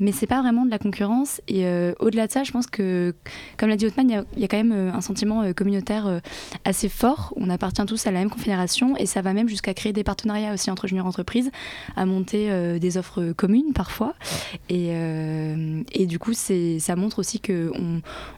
Mais 0.00 0.12
c'est 0.12 0.26
pas 0.26 0.42
vraiment 0.42 0.64
de 0.64 0.70
la 0.70 0.78
concurrence. 0.78 1.40
Et 1.48 1.66
euh, 1.66 1.94
au-delà 2.00 2.26
de 2.26 2.32
ça, 2.32 2.44
je 2.44 2.52
pense 2.52 2.66
que, 2.66 3.14
comme 3.56 3.68
l'a 3.68 3.76
dit 3.76 3.86
Othman, 3.86 4.24
il 4.36 4.40
y, 4.40 4.44
a 4.44 4.48
quand 4.48 4.56
même 4.56 4.72
un 4.72 5.00
sentiment 5.00 5.52
communautaire 5.54 6.20
assez 6.64 6.88
fort. 6.88 7.32
On 7.36 7.50
appartient 7.50 7.84
tous 7.86 8.06
à 8.06 8.10
la 8.10 8.20
même 8.20 8.30
confédération 8.30 8.96
et 8.96 9.06
ça 9.06 9.22
va 9.22 9.32
même 9.32 9.48
jusqu'à 9.48 9.74
créer 9.74 9.92
des 9.92 10.04
partenariats 10.04 10.52
aussi 10.52 10.70
entre 10.70 10.86
juniors 10.86 11.06
entreprises, 11.06 11.50
à 11.96 12.06
monter 12.06 12.78
des 12.78 12.96
offres 12.96 13.32
communes 13.32 13.72
parfois. 13.74 14.14
Et, 14.68 14.92
et 15.92 16.06
du 16.06 16.18
coup, 16.18 16.32
ça 16.34 16.96
montre 16.96 17.18
aussi 17.18 17.40
que 17.40 17.72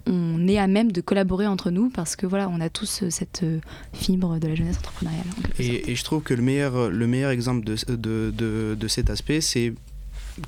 on, 0.07 0.47
est 0.49 0.59
à 0.59 0.67
même 0.67 0.93
de 0.93 1.01
collaborer 1.01 1.47
entre 1.47 1.71
nous 1.71 1.91
parce 1.91 2.17
que 2.17 2.27
voilà, 2.27 2.49
on 2.49 2.61
a 2.61 2.69
tous 2.69 3.03
euh, 3.03 3.11
cette 3.11 3.43
euh, 3.43 3.61
fibre 3.93 4.39
de 4.39 4.49
la 4.49 4.55
jeunesse 4.55 4.79
entrepreneuriale. 4.79 5.25
Et, 5.59 5.95
je 5.95 6.05
trouve 6.05 6.23
que 6.23 6.35
le 6.35 6.43
meilleur, 6.43 6.91
le 6.91 7.07
meilleur 7.07 7.31
exemple 7.31 7.65
de, 7.65 7.77
de, 7.97 8.77
de, 8.79 8.89
cet 8.89 9.11
aspect, 9.11 9.41
c'est 9.41 9.75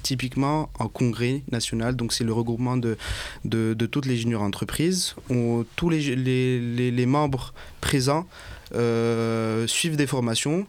typiquement 0.02 0.70
en 0.78 0.88
congrès 0.88 1.42
national, 1.50 1.96
donc 1.96 2.12
c'est 2.12 2.24
le 2.24 2.32
regroupement 2.32 2.76
de, 2.76 2.96
de, 3.44 3.74
de, 3.74 3.86
toutes 3.86 4.06
les 4.06 4.16
juniors 4.16 4.42
entreprises. 4.42 5.14
Tous 5.76 5.90
les, 5.90 6.14
les, 6.14 6.90
les, 6.90 7.06
membres 7.06 7.54
présents 7.80 8.26
euh, 8.74 9.66
suivent 9.66 9.96
des 9.96 10.06
formations 10.06 10.66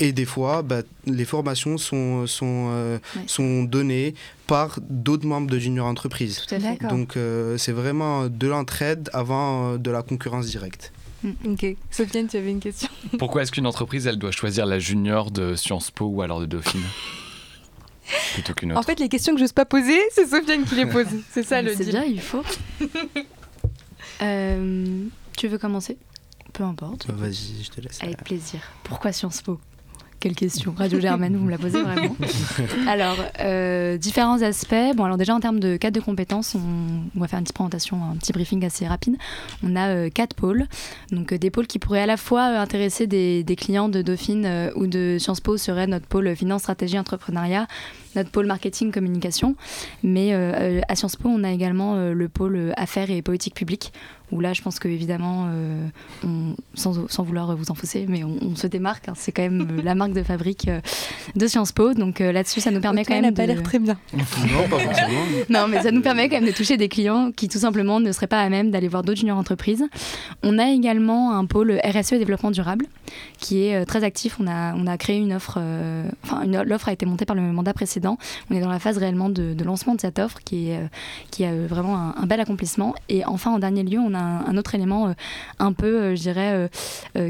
et 0.00 0.12
des 0.12 0.24
fois, 0.24 0.62
bah, 0.62 0.82
les 1.06 1.24
formations 1.24 1.76
sont, 1.76 2.26
sont, 2.26 2.68
euh, 2.70 2.98
sont 3.26 3.64
données 3.64 4.14
par 4.46 4.78
d'autres 4.88 5.26
membres 5.26 5.50
de 5.50 5.58
Junior 5.58 5.86
Entreprise. 5.86 6.46
Donc 6.88 7.16
euh, 7.16 7.58
c'est 7.58 7.72
vraiment 7.72 8.28
de 8.28 8.46
l'entraide 8.46 9.10
avant 9.12 9.72
euh, 9.72 9.78
de 9.78 9.90
la 9.90 10.02
concurrence 10.02 10.46
directe. 10.46 10.92
Mm, 11.24 11.30
ok. 11.46 11.76
Sofiane, 11.90 12.28
tu 12.28 12.36
avais 12.36 12.50
une 12.50 12.60
question? 12.60 12.88
Pourquoi 13.18 13.42
est-ce 13.42 13.50
qu'une 13.50 13.66
entreprise, 13.66 14.06
elle 14.06 14.18
doit 14.18 14.30
choisir 14.30 14.66
la 14.66 14.78
junior 14.78 15.32
de 15.32 15.56
Sciences 15.56 15.90
Po 15.90 16.06
ou 16.06 16.22
alors 16.22 16.40
de 16.40 16.46
Dauphine? 16.46 16.84
Plutôt 18.34 18.54
qu'une 18.54 18.72
autre. 18.72 18.80
En 18.80 18.84
fait, 18.84 19.00
les 19.00 19.08
questions 19.08 19.32
que 19.32 19.38
je 19.38 19.44
n'ose 19.44 19.52
pas 19.52 19.66
poser, 19.66 19.98
c'est 20.12 20.26
Sofiane 20.26 20.64
qui 20.64 20.76
les 20.76 20.86
pose. 20.86 21.06
C'est 21.30 21.42
ça 21.42 21.60
le 21.60 21.74
C'est 21.74 21.86
bien, 21.86 22.04
il 22.04 22.20
faut. 22.20 22.44
tu 25.36 25.48
veux 25.48 25.58
commencer? 25.58 25.98
Peu 26.52 26.62
importe. 26.62 27.06
Vas-y, 27.10 27.64
je 27.64 27.70
te 27.70 27.80
laisse. 27.80 27.98
Avec 28.00 28.22
plaisir. 28.24 28.60
Pourquoi 28.84 29.12
Sciences 29.12 29.42
Po? 29.42 29.60
Quelle 30.20 30.34
question 30.34 30.74
Radio 30.76 31.00
Germaine, 31.00 31.36
vous 31.36 31.44
me 31.44 31.50
la 31.50 31.58
posez 31.58 31.80
vraiment. 31.80 32.16
alors, 32.88 33.16
euh, 33.40 33.96
différents 33.96 34.42
aspects. 34.42 34.74
Bon, 34.96 35.04
alors 35.04 35.16
déjà 35.16 35.34
en 35.34 35.40
termes 35.40 35.60
de 35.60 35.76
cadre 35.76 35.98
de 35.98 36.04
compétences, 36.04 36.56
on, 36.56 37.20
va 37.20 37.28
faire 37.28 37.38
une 37.38 37.44
petite 37.44 37.54
présentation, 37.54 38.02
un 38.02 38.16
petit 38.16 38.32
briefing 38.32 38.64
assez 38.64 38.86
rapide. 38.86 39.16
On 39.62 39.76
a 39.76 39.88
euh, 39.88 40.10
quatre 40.10 40.34
pôles. 40.34 40.66
Donc 41.12 41.32
euh, 41.32 41.38
des 41.38 41.50
pôles 41.50 41.66
qui 41.66 41.78
pourraient 41.78 42.02
à 42.02 42.06
la 42.06 42.16
fois 42.16 42.44
intéresser 42.44 43.06
des, 43.06 43.44
des 43.44 43.56
clients 43.56 43.88
de 43.88 44.02
Dauphine 44.02 44.70
ou 44.74 44.86
de 44.86 45.18
Sciences 45.18 45.40
Po 45.40 45.56
serait 45.56 45.86
notre 45.86 46.06
pôle 46.06 46.34
finance, 46.34 46.62
stratégie, 46.62 46.98
entrepreneuriat 46.98 47.66
notre 48.14 48.30
pôle 48.30 48.46
marketing 48.46 48.92
communication. 48.92 49.56
Mais 50.02 50.30
euh, 50.32 50.80
à 50.88 50.96
Sciences 50.96 51.16
Po, 51.16 51.28
on 51.28 51.44
a 51.44 51.50
également 51.50 51.94
euh, 51.96 52.12
le 52.12 52.28
pôle 52.28 52.56
euh, 52.56 52.72
affaires 52.76 53.10
et 53.10 53.22
politique 53.22 53.54
publique, 53.54 53.92
où 54.30 54.40
là, 54.40 54.52
je 54.52 54.60
pense 54.60 54.78
que 54.78 54.88
évidemment, 54.88 55.48
sans, 56.74 57.08
sans, 57.08 57.22
vouloir 57.22 57.56
vous 57.56 57.70
enfoncer, 57.70 58.04
mais 58.06 58.24
on, 58.24 58.54
se 58.56 58.66
démarque. 58.66 59.08
Hein. 59.08 59.14
c'est 59.16 59.32
quand 59.32 59.40
même 59.40 59.80
la 59.82 59.94
marque 59.94 60.12
de 60.12 60.22
fabrique 60.22 60.68
de 61.34 61.46
Sciences 61.46 61.72
Po. 61.72 61.94
Donc 61.94 62.18
là-dessus, 62.18 62.60
ça 62.60 62.70
nous 62.70 62.82
permet 62.82 63.06
quand 63.06 63.14
même. 63.14 63.24
n'a 63.24 63.32
pas 63.32 63.46
l'air 63.46 63.62
très 63.62 63.78
bien. 63.78 63.96
non, 64.12 64.68
pas 64.68 64.80
forcément. 64.80 65.24
non, 65.48 65.66
mais 65.66 65.80
ça 65.80 65.92
nous 65.92 66.02
permet 66.02 66.28
quand 66.28 66.36
même 66.36 66.50
de 66.50 66.54
toucher 66.54 66.76
des 66.76 66.90
clients 66.90 67.32
qui 67.34 67.48
tout 67.48 67.60
simplement 67.60 68.00
ne 68.00 68.12
seraient 68.12 68.26
pas 68.26 68.42
à 68.42 68.50
même 68.50 68.70
d'aller 68.70 68.88
voir 68.88 69.02
d'autres 69.02 69.18
juniors 69.18 69.38
entreprises. 69.38 69.84
On 70.42 70.58
a 70.58 70.68
également 70.68 71.32
un 71.32 71.46
pôle 71.46 71.80
RSE 71.82 72.12
et 72.12 72.18
développement 72.18 72.50
durable 72.50 72.84
qui 73.38 73.62
est 73.62 73.86
très 73.86 74.04
actif. 74.04 74.36
On 74.40 74.46
a, 74.46 74.74
on 74.74 74.86
a 74.86 74.98
créé 74.98 75.16
une 75.16 75.32
offre, 75.32 75.58
enfin, 76.22 76.44
l'offre 76.44 76.88
a 76.88 76.92
été 76.92 77.06
montée 77.06 77.24
par 77.24 77.34
le 77.34 77.40
mandat 77.40 77.72
précédent 77.72 78.07
on 78.50 78.54
est 78.54 78.60
dans 78.60 78.70
la 78.70 78.78
phase 78.78 78.96
réellement 78.98 79.28
de, 79.28 79.54
lancement 79.64 79.94
de 79.94 80.00
cette 80.00 80.18
offre 80.18 80.38
qui, 80.44 80.70
est, 80.70 80.78
euh, 80.78 80.86
qui 81.30 81.44
a 81.44 81.54
vraiment 81.66 82.16
un, 82.16 82.26
bel 82.26 82.40
accomplissement. 82.40 82.94
Et 83.08 83.24
enfin, 83.24 83.50
en 83.50 83.58
dernier 83.58 83.82
lieu, 83.82 83.98
on 83.98 84.14
a 84.14 84.18
un, 84.18 84.56
autre 84.56 84.74
élément 84.74 85.08
euh, 85.08 85.12
un 85.58 85.72
peu, 85.72 85.86
euh, 85.86 86.16
je 86.16 86.22
dirais, 86.22 86.70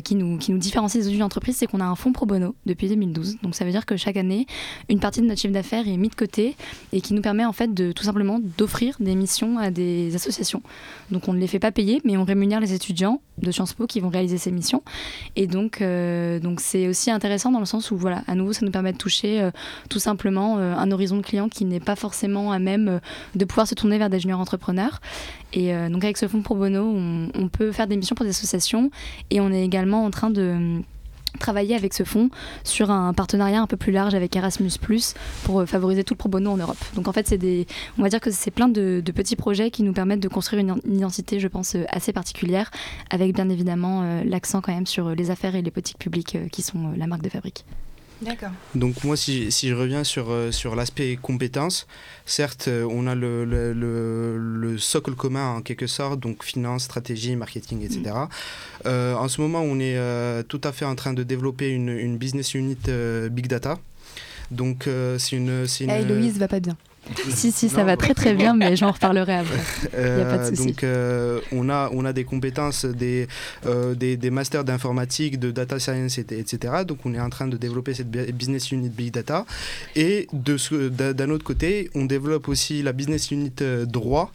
qui, 0.04 0.14
nous, 0.14 0.38
qui 0.38 0.52
nous 0.52 0.58
différencie 0.58 1.04
des 1.04 1.12
autres 1.12 1.24
entreprises, 1.24 1.56
c'est 1.56 1.66
qu'on 1.66 1.80
a 1.80 1.84
un 1.84 1.94
fonds 1.94 2.12
pro 2.12 2.26
bono 2.26 2.54
depuis 2.66 2.88
2012. 2.88 3.38
Donc 3.42 3.54
ça 3.54 3.64
veut 3.64 3.70
dire 3.70 3.86
que 3.86 3.96
chaque 3.96 4.16
année, 4.16 4.46
une 4.88 5.00
partie 5.00 5.20
de 5.20 5.26
notre 5.26 5.40
chiffre 5.40 5.54
d'affaires 5.54 5.88
est 5.88 5.96
mise 5.96 6.10
de 6.10 6.14
côté 6.14 6.56
et 6.92 7.00
qui 7.00 7.14
nous 7.14 7.22
permet 7.22 7.44
en 7.44 7.52
fait 7.52 7.72
de 7.72 7.92
tout 7.92 8.04
simplement 8.04 8.40
d'offrir 8.58 8.96
des 9.00 9.14
missions 9.14 9.58
à 9.58 9.70
des 9.70 10.14
associations. 10.14 10.62
Donc 11.10 11.28
on 11.28 11.32
ne 11.32 11.38
les 11.38 11.46
fait 11.46 11.58
pas 11.58 11.72
payer, 11.72 12.00
mais 12.04 12.16
on 12.16 12.24
rémunère 12.24 12.60
les 12.60 12.74
étudiants 12.74 13.20
de 13.40 13.50
Sciences 13.50 13.72
Po 13.72 13.86
qui 13.86 14.00
vont 14.00 14.08
réaliser 14.08 14.38
ces 14.38 14.50
missions. 14.50 14.82
Et 15.36 15.46
donc, 15.46 15.82
donc 16.42 16.60
c'est 16.60 16.88
aussi 16.88 17.10
intéressant 17.10 17.50
dans 17.50 17.60
le 17.60 17.66
sens 17.66 17.90
où, 17.90 17.96
voilà, 17.96 18.22
à 18.26 18.34
nouveau, 18.34 18.52
ça 18.52 18.64
nous 18.64 18.72
permet 18.72 18.92
de 18.92 18.98
toucher 18.98 19.48
tout 19.88 19.98
simplement 19.98 20.58
un 20.58 20.90
horizon 20.90 21.16
de 21.16 21.22
clients 21.22 21.48
qui 21.48 21.64
n'est 21.64 21.80
pas 21.80 21.96
forcément 21.96 22.52
à 22.52 22.58
même 22.58 23.00
de 23.34 23.44
pouvoir 23.44 23.66
se 23.66 23.74
tourner 23.74 23.98
vers 23.98 24.10
des 24.10 24.20
juniors 24.20 24.40
entrepreneurs. 24.40 25.00
Et 25.52 25.72
donc, 25.88 26.04
avec 26.04 26.16
ce 26.16 26.28
fonds 26.28 26.42
pro 26.42 26.54
bono, 26.54 26.82
on, 26.82 27.30
on 27.34 27.48
peut 27.48 27.72
faire 27.72 27.86
des 27.86 27.96
missions 27.96 28.14
pour 28.14 28.24
des 28.24 28.30
associations 28.30 28.90
et 29.30 29.40
on 29.40 29.50
est 29.50 29.64
également 29.64 30.04
en 30.04 30.10
train 30.10 30.30
de 30.30 30.80
travailler 31.38 31.74
avec 31.74 31.94
ce 31.94 32.04
fonds 32.04 32.30
sur 32.64 32.90
un 32.90 33.12
partenariat 33.12 33.60
un 33.60 33.66
peu 33.66 33.76
plus 33.76 33.92
large 33.92 34.14
avec 34.14 34.34
Erasmus 34.34 34.70
pour 35.44 35.60
euh, 35.60 35.66
favoriser 35.66 36.04
tout 36.04 36.14
le 36.14 36.18
pro 36.18 36.28
bono 36.28 36.50
en 36.50 36.56
Europe. 36.56 36.78
Donc 36.94 37.08
en 37.08 37.12
fait, 37.12 37.26
c'est 37.26 37.38
des, 37.38 37.66
on 37.98 38.02
va 38.02 38.08
dire 38.08 38.20
que 38.20 38.30
c'est 38.30 38.50
plein 38.50 38.68
de, 38.68 39.02
petits 39.14 39.36
projets 39.36 39.70
qui 39.70 39.82
nous 39.82 39.92
permettent 39.92 40.20
de 40.20 40.28
construire 40.28 40.60
une, 40.62 40.94
identité, 40.94 41.40
je 41.40 41.48
pense, 41.48 41.74
euh, 41.74 41.84
assez 41.88 42.12
particulière, 42.12 42.70
avec 43.10 43.34
bien 43.34 43.48
évidemment 43.48 44.02
euh, 44.02 44.22
l'accent 44.24 44.60
quand 44.60 44.72
même 44.72 44.86
sur 44.86 45.10
les 45.10 45.30
affaires 45.30 45.54
et 45.56 45.62
les 45.62 45.70
politiques 45.70 45.98
publiques 45.98 46.36
qui 46.52 46.62
sont 46.62 46.92
la 46.96 47.06
marque 47.06 47.22
de 47.22 47.28
fabrique. 47.28 47.64
D'accord. 48.20 48.50
Donc 48.74 49.04
moi, 49.04 49.16
si, 49.16 49.52
si, 49.52 49.68
je 49.68 49.74
reviens 49.74 50.02
sur, 50.02 50.30
euh, 50.30 50.50
sur 50.50 50.74
l'aspect 50.74 51.16
compétences, 51.20 51.86
certes, 52.26 52.66
euh, 52.68 52.86
on 52.90 53.06
a 53.06 53.14
le, 53.14 53.44
le, 53.44 53.72
le, 53.72 54.78
socle 54.78 55.14
commun 55.14 55.54
en 55.54 55.62
quelque 55.62 55.86
sorte, 55.86 56.18
donc 56.20 56.44
finance, 56.44 56.84
stratégie, 56.84 57.36
marketing, 57.36 57.82
etc. 57.82 58.00
Mm. 58.02 58.28
Euh, 58.86 59.14
en 59.14 59.28
ce 59.28 59.40
moment, 59.40 59.60
on 59.60 59.78
est 59.78 59.98
tout 60.48 60.60
à 60.64 60.72
fait 60.72 60.84
en 60.84 60.94
train 60.94 61.12
de 61.12 61.22
développer 61.22 61.68
une, 61.70 61.90
une 61.90 62.16
business 62.16 62.54
unit 62.54 62.76
Big 63.30 63.46
Data. 63.46 63.78
Donc 64.50 64.88
c'est 65.18 65.36
une... 65.36 65.66
une... 65.80 65.90
Hey, 65.90 66.02
Héloïse 66.02 66.38
va 66.38 66.48
pas 66.48 66.60
bien. 66.60 66.76
si, 67.30 67.52
si, 67.52 67.68
ça 67.68 67.84
va 67.84 67.96
très 67.96 68.14
très 68.14 68.34
bien, 68.34 68.54
mais 68.54 68.76
j'en 68.76 68.90
reparlerai 68.90 69.36
après. 69.36 69.58
Il 69.98 70.14
n'y 70.14 70.22
a 70.22 70.24
pas 70.24 70.38
de 70.38 70.56
souci. 70.56 70.72
Donc, 70.72 70.84
on, 71.52 71.68
a, 71.68 71.90
on 71.92 72.04
a 72.04 72.12
des 72.12 72.24
compétences, 72.24 72.84
des, 72.84 73.26
des, 73.96 74.16
des, 74.16 74.30
masters 74.30 74.64
d'informatique, 74.64 75.38
de 75.38 75.50
data 75.50 75.78
science, 75.78 76.18
etc. 76.18 76.84
Donc, 76.86 76.98
on 77.04 77.14
est 77.14 77.20
en 77.20 77.30
train 77.30 77.46
de 77.46 77.56
développer 77.56 77.94
cette 77.94 78.10
business 78.10 78.70
unit 78.72 78.88
Big 78.88 79.12
Data. 79.12 79.44
Et 79.96 80.28
d'un 80.32 81.30
autre 81.30 81.44
côté, 81.44 81.90
on 81.94 82.04
développe 82.04 82.48
aussi 82.48 82.82
la 82.82 82.92
business 82.92 83.30
unit 83.30 83.52
droit. 83.86 84.32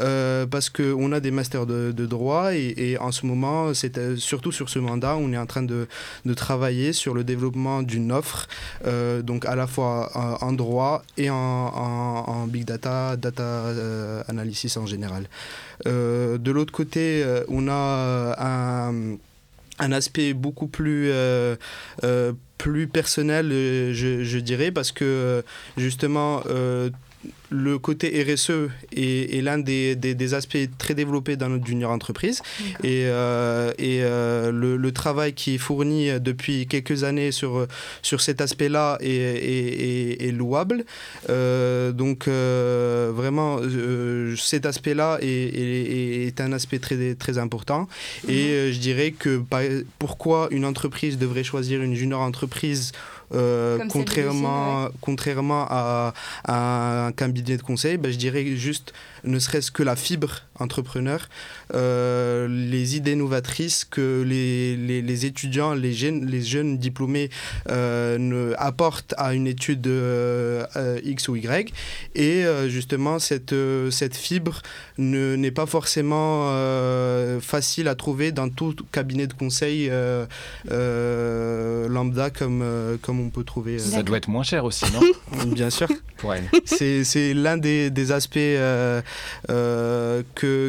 Euh, 0.00 0.46
parce 0.46 0.70
qu'on 0.70 1.12
a 1.12 1.20
des 1.20 1.30
masters 1.30 1.66
de, 1.66 2.06
droit 2.06 2.54
et, 2.54 2.96
en 2.98 3.12
ce 3.12 3.26
moment, 3.26 3.74
c'est 3.74 3.98
euh, 3.98 4.16
surtout 4.16 4.52
sur 4.52 4.68
ce 4.68 4.78
mandat, 4.78 5.16
on 5.16 5.32
est 5.32 5.38
en 5.38 5.46
train 5.46 5.62
de, 5.62 5.86
de 6.24 6.34
travailler 6.34 6.92
sur 6.92 7.14
le 7.14 7.24
développement 7.24 7.82
d'une 7.82 8.10
offre, 8.10 8.48
euh, 8.86 9.22
donc 9.22 9.44
à 9.44 9.54
la 9.54 9.66
fois 9.66 10.10
en, 10.40 10.52
droit 10.52 11.02
et 11.16 11.30
en, 11.30 11.36
en, 11.36 12.11
big 12.48 12.64
data, 12.64 13.16
data 13.16 14.24
analysis 14.28 14.76
en 14.76 14.86
général. 14.86 15.26
de 15.84 16.50
l'autre 16.50 16.72
côté, 16.72 17.24
on 17.48 17.68
a 17.68 18.34
un, 18.38 19.16
un 19.78 19.92
aspect 19.92 20.32
beaucoup 20.32 20.68
plus 20.68 21.10
plus 22.58 22.86
personnel, 22.86 23.48
je, 23.92 24.38
dirais, 24.38 24.70
parce 24.70 24.92
que 24.92 25.42
justement, 25.76 26.42
le 27.52 27.78
côté 27.78 28.24
RSE 28.24 28.70
est, 28.96 29.42
l'un 29.42 29.58
des, 29.58 29.94
des, 29.94 30.34
aspects 30.34 30.56
très 30.78 30.94
développés 30.94 31.36
dans 31.36 31.48
notre 31.48 31.66
junior 31.66 31.90
entreprise. 31.90 32.40
Et, 32.82 33.04
euh, 33.06 33.72
et 33.78 34.00
euh, 34.02 34.50
le, 34.50 34.92
travail 34.92 35.32
qui 35.32 35.54
est 35.54 35.58
fourni 35.58 36.08
depuis 36.20 36.66
quelques 36.66 37.04
années 37.04 37.32
sur, 37.32 37.66
sur 38.02 38.20
cet 38.20 38.40
aspect-là 38.40 38.98
est, 39.00 40.18
est, 40.20 40.32
louable. 40.32 40.84
Euh, 41.28 41.92
donc 41.92 42.26
vraiment, 42.26 43.58
cet 44.36 44.66
aspect-là 44.66 45.18
est, 45.20 46.40
un 46.40 46.52
aspect 46.52 46.78
très, 46.78 47.14
très 47.14 47.38
important. 47.38 47.88
Et 48.28 48.66
mhm. 48.66 48.72
je 48.72 48.78
dirais 48.78 49.10
que 49.12 49.42
pourquoi 49.98 50.48
une 50.50 50.64
entreprise 50.64 51.18
devrait 51.18 51.44
choisir 51.44 51.82
une 51.82 51.94
junior 51.94 52.20
entreprise 52.20 52.92
contrairement, 53.88 54.88
contrairement 55.00 55.66
à, 55.68 56.14
à, 56.44 57.06
un 57.06 57.12
cabinet 57.12 57.56
de 57.56 57.62
conseil, 57.62 57.96
ben, 57.96 58.12
je 58.12 58.18
dirais 58.18 58.44
juste 58.56 58.92
ne 59.24 59.38
serait-ce 59.38 59.70
que 59.70 59.82
la 59.82 59.96
fibre 59.96 60.42
entrepreneur, 60.62 61.28
euh, 61.74 62.48
les 62.48 62.96
idées 62.96 63.16
novatrices 63.16 63.84
que 63.84 64.22
les, 64.26 64.76
les, 64.76 65.26
étudiants, 65.26 65.74
les 65.74 65.92
jeunes, 65.92 66.24
les 66.26 66.42
jeunes 66.42 66.78
diplômés 66.78 67.30
euh, 67.68 68.16
ne, 68.18 68.54
apportent 68.58 69.14
à 69.18 69.34
une 69.34 69.46
étude 69.46 69.86
euh, 69.86 70.64
X 71.04 71.28
ou 71.28 71.36
Y. 71.36 71.72
Et 72.14 72.44
justement, 72.68 73.18
cette, 73.18 73.54
cette 73.90 74.16
fibre 74.16 74.62
n'est 74.98 75.50
pas 75.50 75.66
forcément 75.66 76.46
facile 77.40 77.88
à 77.88 77.94
trouver 77.94 78.32
dans 78.32 78.48
tout 78.48 78.74
cabinet 78.92 79.26
de 79.26 79.34
conseil 79.34 79.90
lambda 81.88 82.30
comme, 82.30 82.64
comme 83.02 83.20
on 83.20 83.30
peut 83.30 83.44
trouver. 83.44 83.78
Ça 83.78 84.02
doit 84.02 84.18
être 84.18 84.28
moins 84.28 84.42
cher 84.42 84.64
aussi, 84.64 84.84
non 84.92 85.00
Bien 85.54 85.70
sûr. 85.70 85.88
C'est 86.64 87.34
l'un 87.34 87.56
des, 87.56 87.90
des, 87.90 88.12
aspects 88.12 88.34
que, 88.34 89.02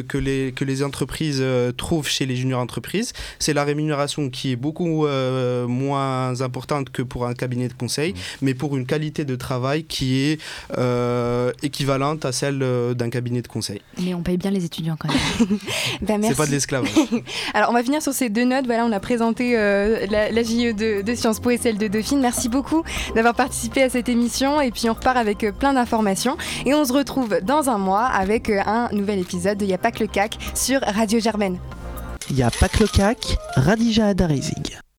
que, 0.06 0.18
les, 0.18 0.52
que 0.52 0.64
les 0.64 0.82
entreprises 0.82 1.38
euh, 1.40 1.72
trouvent 1.72 2.08
chez 2.08 2.26
les 2.26 2.36
juniors 2.36 2.60
entreprises. 2.60 3.12
C'est 3.38 3.52
la 3.52 3.64
rémunération 3.64 4.30
qui 4.30 4.52
est 4.52 4.56
beaucoup 4.56 5.06
euh, 5.06 5.66
moins 5.66 6.40
importante 6.40 6.90
que 6.90 7.02
pour 7.02 7.26
un 7.26 7.34
cabinet 7.34 7.68
de 7.68 7.74
conseil, 7.74 8.12
mmh. 8.12 8.16
mais 8.42 8.54
pour 8.54 8.76
une 8.76 8.86
qualité 8.86 9.24
de 9.24 9.36
travail 9.36 9.84
qui 9.84 10.20
est 10.20 10.40
euh, 10.78 11.52
équivalente 11.62 12.24
à 12.24 12.32
celle 12.32 12.58
d'un 12.94 13.10
cabinet 13.10 13.42
de 13.42 13.48
conseil. 13.48 13.80
Mais 14.00 14.14
on 14.14 14.22
paye 14.22 14.36
bien 14.36 14.50
les 14.50 14.64
étudiants 14.64 14.96
quand 14.98 15.08
même. 15.08 15.58
ben, 16.02 16.22
C'est 16.22 16.36
pas 16.36 16.46
de 16.46 16.50
l'esclavage. 16.50 16.90
Alors 17.54 17.70
on 17.70 17.74
va 17.74 17.82
finir 17.82 18.02
sur 18.02 18.12
ces 18.12 18.28
deux 18.28 18.44
notes. 18.44 18.66
Voilà, 18.66 18.84
on 18.84 18.92
a 18.92 19.00
présenté 19.00 19.54
la, 19.54 20.30
la, 20.30 20.42
JE 20.42 20.72
de, 20.72 21.02
de, 21.02 21.14
Sciences 21.14 21.40
Po 21.40 21.50
et 21.50 21.58
celle 21.58 21.78
de 21.78 21.88
Dauphine. 21.88 22.20
Merci 22.20 22.48
beaucoup 22.48 22.82
d'avoir 23.14 23.34
participé 23.34 23.82
à 23.82 23.90
cette 23.90 24.08
émission 24.08 24.60
et 24.60 24.70
puis 24.70 24.88
on 24.88 24.94
repart 24.94 25.16
avec 25.16 25.46
plein 25.58 25.72
d'informations 25.72 26.36
et 26.66 26.74
on 26.74 26.84
se 26.84 26.92
retrouve 26.92 27.38
dans 27.42 27.68
un 27.68 27.78
mois 27.78 28.04
avec 28.04 28.50
un 28.50 28.88
nouvel 28.92 29.18
épisode 29.18 29.58
de 29.64 29.70
Y'a 29.70 29.78
pas 29.78 29.90
que 29.90 30.00
le 30.00 30.06
CAC 30.06 30.36
sur 30.54 30.80
Radio 30.80 31.18
Germaine. 31.18 31.58
Y'a 32.30 32.50
pas 32.50 32.68
que 32.68 32.80
le 32.80 32.86
CAC, 32.86 33.36
Radija 33.56 34.08
Adarizig. 34.08 34.83